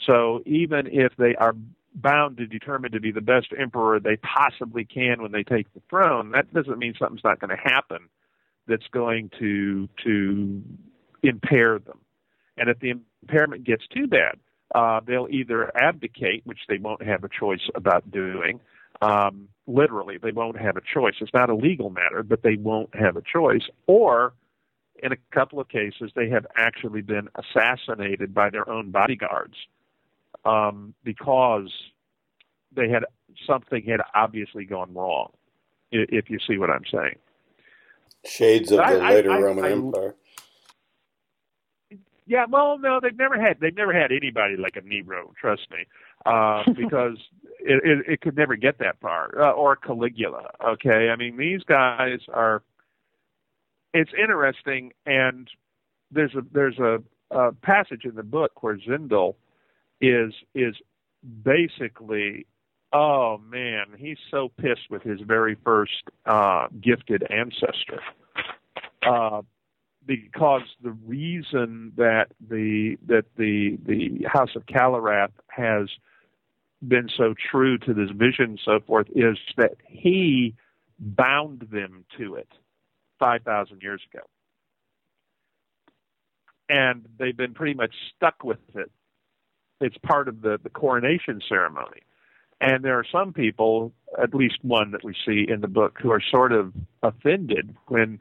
[0.06, 1.56] So even if they are
[1.94, 5.82] bound to determine to be the best emperor they possibly can when they take the
[5.90, 8.10] throne, that doesn't mean something's not going to happen
[8.68, 10.62] that's going to to
[11.24, 12.00] impair them.
[12.58, 14.40] And if the impairment gets too bad,
[14.74, 18.60] uh, they'll either abdicate, which they won't have a choice about doing.
[19.02, 21.16] Um, literally, they won't have a choice.
[21.22, 23.64] It's not a legal matter, but they won't have a choice.
[23.88, 24.34] Or,
[25.02, 29.56] in a couple of cases, they have actually been assassinated by their own bodyguards
[30.46, 31.72] um, because
[32.76, 33.06] they had
[33.46, 35.32] something had obviously gone wrong.
[35.92, 37.18] If you see what I'm saying.
[38.24, 40.16] Shades of the I, later I, Roman I, Empire.
[42.28, 45.34] Yeah, well, no, they've never had they've never had anybody like a Nero.
[45.40, 45.86] Trust me,
[46.26, 47.18] uh, because
[47.60, 49.38] it, it, it could never get that far.
[49.38, 50.52] Uh, or Caligula.
[50.66, 52.64] Okay, I mean these guys are.
[53.94, 55.50] It's interesting, and
[56.12, 57.00] there's a there's a,
[57.32, 59.36] a passage in the book where Zindel
[60.00, 60.76] is is
[61.44, 62.48] basically
[62.94, 68.02] oh man he's so pissed with his very first uh gifted ancestor.
[69.06, 69.42] Uh
[70.06, 75.90] because the reason that the that the the House of Calirath has
[76.86, 80.56] been so true to this vision and so forth is that he
[81.00, 82.50] bound them to it
[83.22, 84.24] 5,000 years ago.
[86.68, 88.92] And they've been pretty much stuck with it.
[89.80, 92.02] It's part of the, the coronation ceremony.
[92.60, 93.92] And there are some people,
[94.22, 98.20] at least one that we see in the book, who are sort of offended when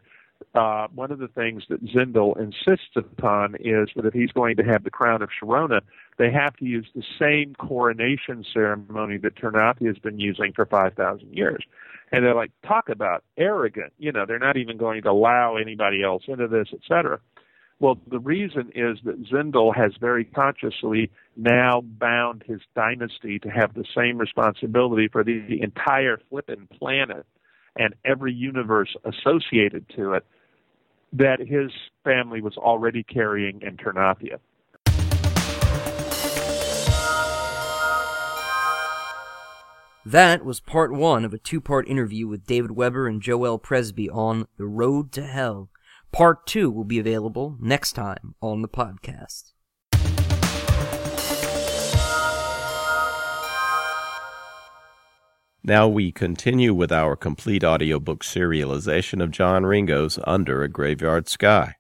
[0.55, 4.65] uh, one of the things that Zindel insists upon is that if he's going to
[4.65, 5.81] have the crown of Sharona,
[6.19, 11.33] they have to use the same coronation ceremony that Ternathia has been using for 5,000
[11.33, 11.65] years.
[12.11, 13.93] And they're like, talk about arrogant.
[13.99, 17.21] You know, they're not even going to allow anybody else into this, etc.
[17.79, 23.73] Well, the reason is that Zindel has very consciously now bound his dynasty to have
[23.75, 27.25] the same responsibility for the, entire flippin' planet
[27.77, 30.27] and every universe associated to it
[31.13, 31.71] that his
[32.05, 34.39] family was already carrying in Ternathia.
[40.07, 44.09] That was part one of a two part interview with David Weber and Joelle Presby
[44.09, 45.69] on The Road to Hell.
[46.11, 49.53] Part two will be available next time on the podcast.
[55.63, 61.75] Now we continue with our complete audiobook serialization of John Ringo's Under a Graveyard Sky.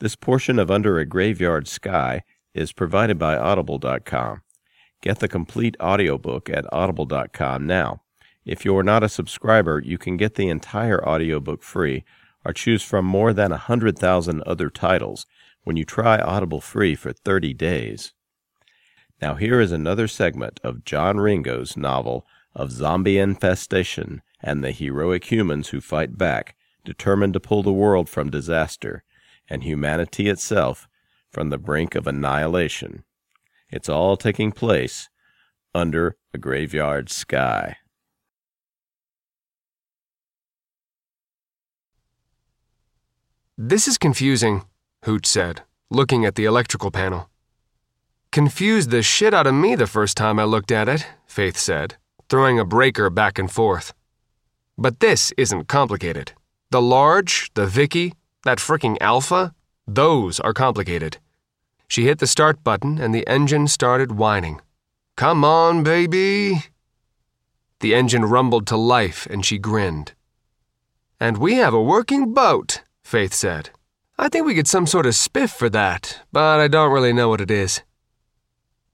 [0.00, 4.42] This portion of Under a Graveyard Sky is provided by Audible.com.
[5.00, 8.02] Get the complete audiobook at Audible.com now.
[8.44, 12.04] If you're not a subscriber, you can get the entire audiobook free
[12.44, 15.24] or choose from more than a 100,000 other titles
[15.62, 18.12] when you try Audible free for 30 days.
[19.22, 25.30] Now here is another segment of John Ringo's novel of zombie infestation and the heroic
[25.30, 29.02] humans who fight back, determined to pull the world from disaster
[29.48, 30.86] and humanity itself
[31.30, 33.04] from the brink of annihilation.
[33.70, 35.08] It's all taking place
[35.74, 37.76] under a graveyard sky.
[43.56, 44.62] This is confusing,
[45.04, 47.30] Hooch said, looking at the electrical panel.
[48.34, 51.96] confused the shit out of me the first time I looked at it, Faith said,
[52.28, 53.92] throwing a breaker back and forth.
[54.76, 56.32] But this isn't complicated.
[56.70, 58.14] The large, the Vicky,
[58.44, 59.54] that fricking Alpha,
[59.86, 61.18] those are complicated.
[61.88, 64.60] She hit the start button and the engine started whining.
[65.16, 66.64] Come on, baby.
[67.80, 70.14] The engine rumbled to life and she grinned.
[71.20, 73.70] And we have a working boat, Faith said.
[74.18, 77.28] I think we get some sort of spiff for that, but I don't really know
[77.28, 77.82] what it is.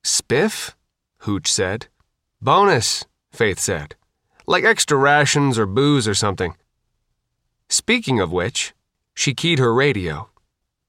[0.02, 0.74] Spiff?
[1.18, 1.88] Hooch said.
[2.42, 3.94] Bonus, Faith said.
[4.46, 6.56] Like extra rations or booze or something.
[7.68, 8.74] Speaking of which,
[9.14, 10.28] she keyed her radio.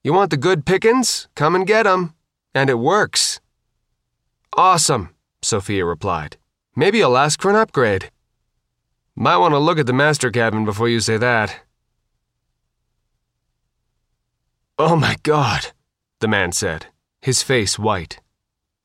[0.04, 1.28] You want the good pickings?
[1.36, 2.16] Come and get 'em.
[2.56, 3.40] And it works.
[4.58, 6.38] Awesome, Sophia replied.
[6.76, 8.12] Maybe I'll ask for an upgrade.
[9.16, 11.62] Might want to look at the master cabin before you say that.
[14.78, 15.74] Oh my god,
[16.20, 16.88] the man said,
[17.22, 18.20] his face white.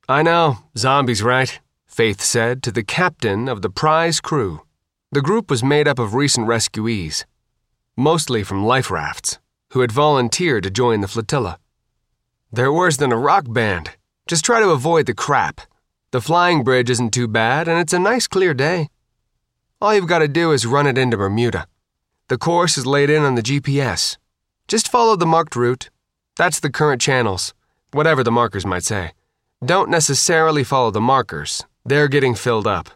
[0.08, 1.58] I know, zombies, right?
[1.86, 4.62] Faith said to the captain of the prize crew.
[5.12, 7.24] The group was made up of recent rescuees,
[7.96, 9.38] mostly from life rafts,
[9.70, 11.58] who had volunteered to join the flotilla.
[12.52, 13.90] They're worse than a rock band.
[14.26, 15.60] Just try to avoid the crap.
[16.10, 18.88] The flying bridge isn't too bad, and it's a nice clear day.
[19.80, 21.66] All you've got to do is run it into Bermuda.
[22.28, 24.16] The course is laid in on the GPS.
[24.68, 25.90] Just follow the marked route.
[26.36, 27.54] That's the current channels,
[27.92, 29.12] whatever the markers might say.
[29.64, 32.90] Don't necessarily follow the markers, they're getting filled up.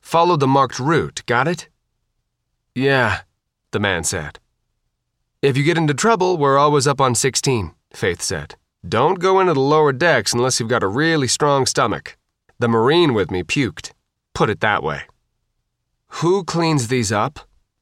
[0.00, 1.68] Follow the marked route, got it?
[2.74, 3.20] Yeah,
[3.70, 4.38] the man said.
[5.42, 8.56] If you get into trouble, we're always up on 16, Faith said.
[8.86, 12.16] Don't go into the lower decks unless you've got a really strong stomach.
[12.58, 13.92] The Marine with me puked.
[14.34, 15.02] Put it that way.
[16.20, 17.40] Who cleans these up?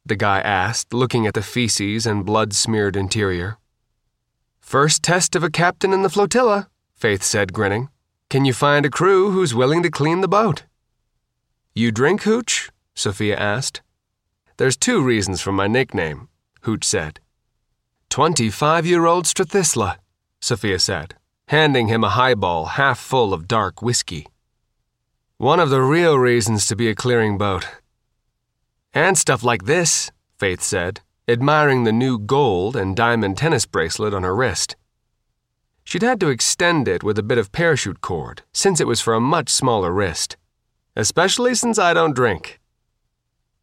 [0.08, 3.58] the guy asked, looking at the feces and blood smeared interior.
[4.58, 7.90] First test of a captain in the flotilla, Faith said, grinning.
[8.30, 10.64] Can you find a crew who's willing to clean the boat?
[11.74, 12.68] You drink, Hooch?
[12.94, 13.80] Sophia asked.
[14.58, 16.28] There's two reasons for my nickname,
[16.62, 17.20] Hooch said.
[18.10, 19.96] Twenty five year old Strathisla,
[20.40, 21.14] Sophia said,
[21.46, 24.26] handing him a highball half full of dark whiskey.
[25.38, 27.66] One of the real reasons to be a clearing boat,
[28.92, 34.22] and stuff like this, Faith said, admiring the new gold and diamond tennis bracelet on
[34.22, 34.76] her wrist.
[35.88, 39.14] She'd had to extend it with a bit of parachute cord, since it was for
[39.14, 40.36] a much smaller wrist.
[40.94, 42.60] Especially since I don't drink.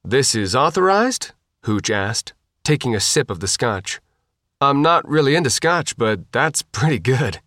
[0.04, 1.34] This is authorized?
[1.66, 4.02] Hooch asked, taking a sip of the scotch.
[4.60, 7.42] I'm not really into scotch, but that's pretty good.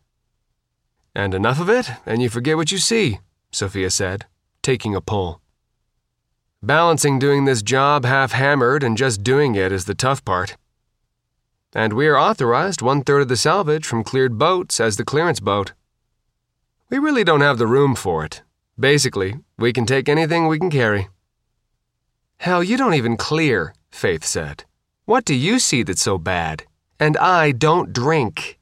[1.13, 3.19] And enough of it, and you forget what you see,
[3.51, 4.27] Sophia said,
[4.63, 5.41] taking a pull.
[6.63, 10.57] Balancing doing this job half hammered and just doing it is the tough part.
[11.75, 15.41] And we are authorized one third of the salvage from cleared boats as the clearance
[15.41, 15.73] boat.
[16.91, 18.43] We really don't have the room for it.
[18.79, 21.09] Basically, we can take anything we can carry.
[22.39, 24.65] Hell, you don't even clear, Faith said.
[25.05, 26.65] What do you see that's so bad?
[26.99, 28.59] And I don't drink.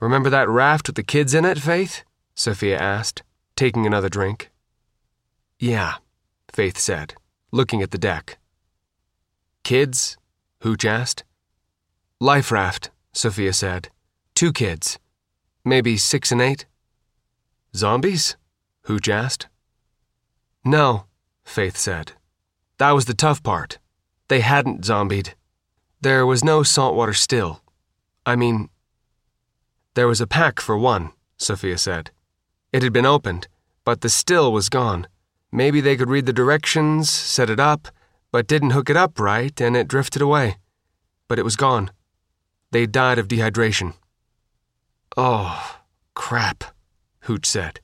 [0.00, 2.02] Remember that raft with the kids in it, Faith?
[2.34, 3.22] Sophia asked,
[3.54, 4.50] taking another drink.
[5.58, 5.96] Yeah,
[6.50, 7.14] Faith said,
[7.52, 8.38] looking at the deck.
[9.62, 10.16] Kids?
[10.62, 11.24] Hooch asked.
[12.22, 13.88] Life raft, Sophia said.
[14.34, 14.98] Two kids.
[15.64, 16.66] Maybe six and eight.
[17.74, 18.36] Zombies?
[18.82, 19.48] Hooch asked.
[20.62, 21.06] No,
[21.44, 22.12] Faith said.
[22.76, 23.78] That was the tough part.
[24.28, 25.34] They hadn't zombied.
[26.02, 27.62] There was no saltwater still.
[28.26, 28.68] I mean,
[29.94, 32.10] there was a pack for one, Sophia said.
[32.70, 33.48] It had been opened,
[33.82, 35.06] but the still was gone.
[35.50, 37.88] Maybe they could read the directions, set it up,
[38.30, 40.58] but didn't hook it up right, and it drifted away.
[41.26, 41.90] But it was gone.
[42.70, 43.94] They died of dehydration.
[45.16, 45.80] Oh,
[46.14, 46.64] crap,
[47.20, 47.80] Hooch said.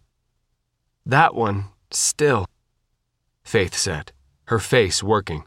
[1.05, 2.47] That one, still,
[3.45, 4.12] Faith said,
[4.47, 5.45] her face working.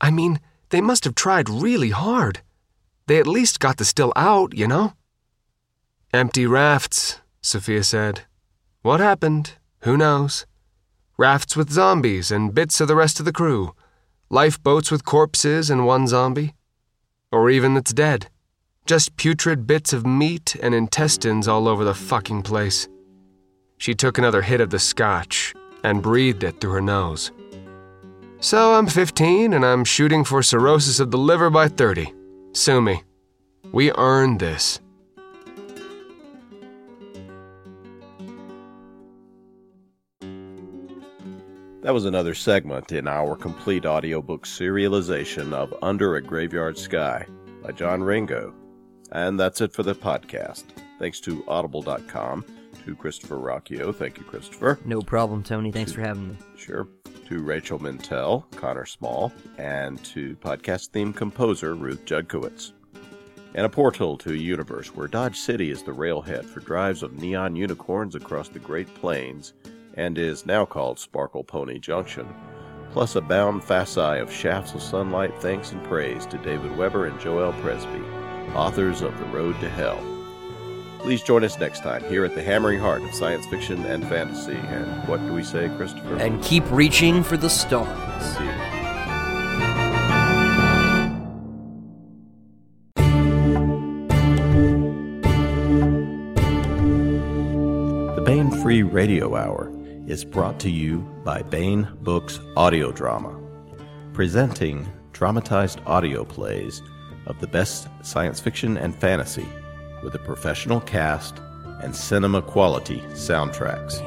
[0.00, 0.40] I mean,
[0.70, 2.40] they must have tried really hard.
[3.06, 4.94] They at least got the still out, you know?
[6.14, 8.22] Empty rafts, Sophia said.
[8.82, 9.52] What happened?
[9.80, 10.46] Who knows?
[11.18, 13.74] rafts with zombies and bits of the rest of the crew,
[14.28, 16.54] lifeboats with corpses and one zombie.
[17.30, 18.28] Or even that's dead.
[18.84, 22.88] Just putrid bits of meat and intestines all over the fucking place.
[23.78, 25.54] She took another hit of the scotch
[25.84, 27.30] and breathed it through her nose.
[28.40, 32.12] So I'm 15 and I'm shooting for cirrhosis of the liver by 30.
[32.52, 33.04] Sue me.
[33.70, 34.80] We earned this.
[41.82, 47.26] That was another segment in our complete audiobook serialization of Under a Graveyard Sky
[47.62, 48.54] by John Ringo.
[49.12, 50.64] And that's it for the podcast.
[50.98, 52.44] Thanks to Audible.com
[52.84, 54.78] To Christopher Ruocchio, thank you, Christopher.
[54.84, 55.70] No problem, Tony.
[55.70, 56.36] Thanks for having me.
[56.56, 56.88] Sure.
[57.28, 62.72] To Rachel Mintel, Connor Small, and to podcast theme composer Ruth Judkowitz.
[63.54, 67.20] And a portal to a universe where Dodge City is the railhead for drives of
[67.20, 69.52] neon unicorns across the Great Plains
[69.94, 72.26] and is now called Sparkle Pony Junction,
[72.92, 77.20] plus a bound facet of shafts of sunlight thanks and praise to David Weber and
[77.20, 78.02] Joelle Presby,
[78.54, 80.02] authors of The Road to Hell.
[81.00, 84.54] Please join us next time here at the hammering heart of science fiction and fantasy.
[84.54, 86.16] And what do we say, Christopher?
[86.16, 88.36] And keep reaching for the stars.
[88.36, 88.82] Indeed.
[98.14, 99.72] The Baen Free Radio Hour
[100.06, 103.36] is brought to you by Baen Books Audio Drama,
[104.12, 106.80] presenting dramatized audio plays
[107.26, 109.48] of the best science fiction and fantasy
[110.02, 111.40] with a professional cast
[111.82, 114.00] and cinema quality soundtracks.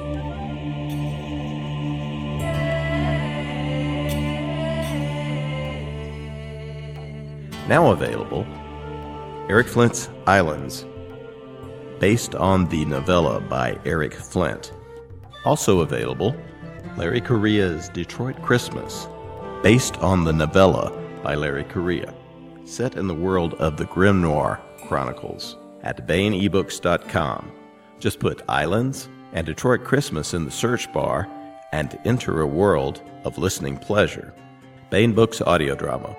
[7.67, 8.45] Now available,
[9.49, 10.85] Eric Flint's Islands,
[11.99, 14.71] based on the novella by Eric Flint.
[15.45, 16.35] Also available,
[16.97, 19.07] Larry Correia's Detroit Christmas,
[19.63, 20.91] based on the novella
[21.23, 22.13] by Larry Correia,
[22.65, 27.51] set in the world of the Grimnoir Chronicles at BaenEbooks.com.
[27.99, 31.29] Just put Islands and Detroit Christmas in the search bar
[31.71, 34.33] and enter a world of listening pleasure.
[34.89, 36.15] Baen Books Audio Drama.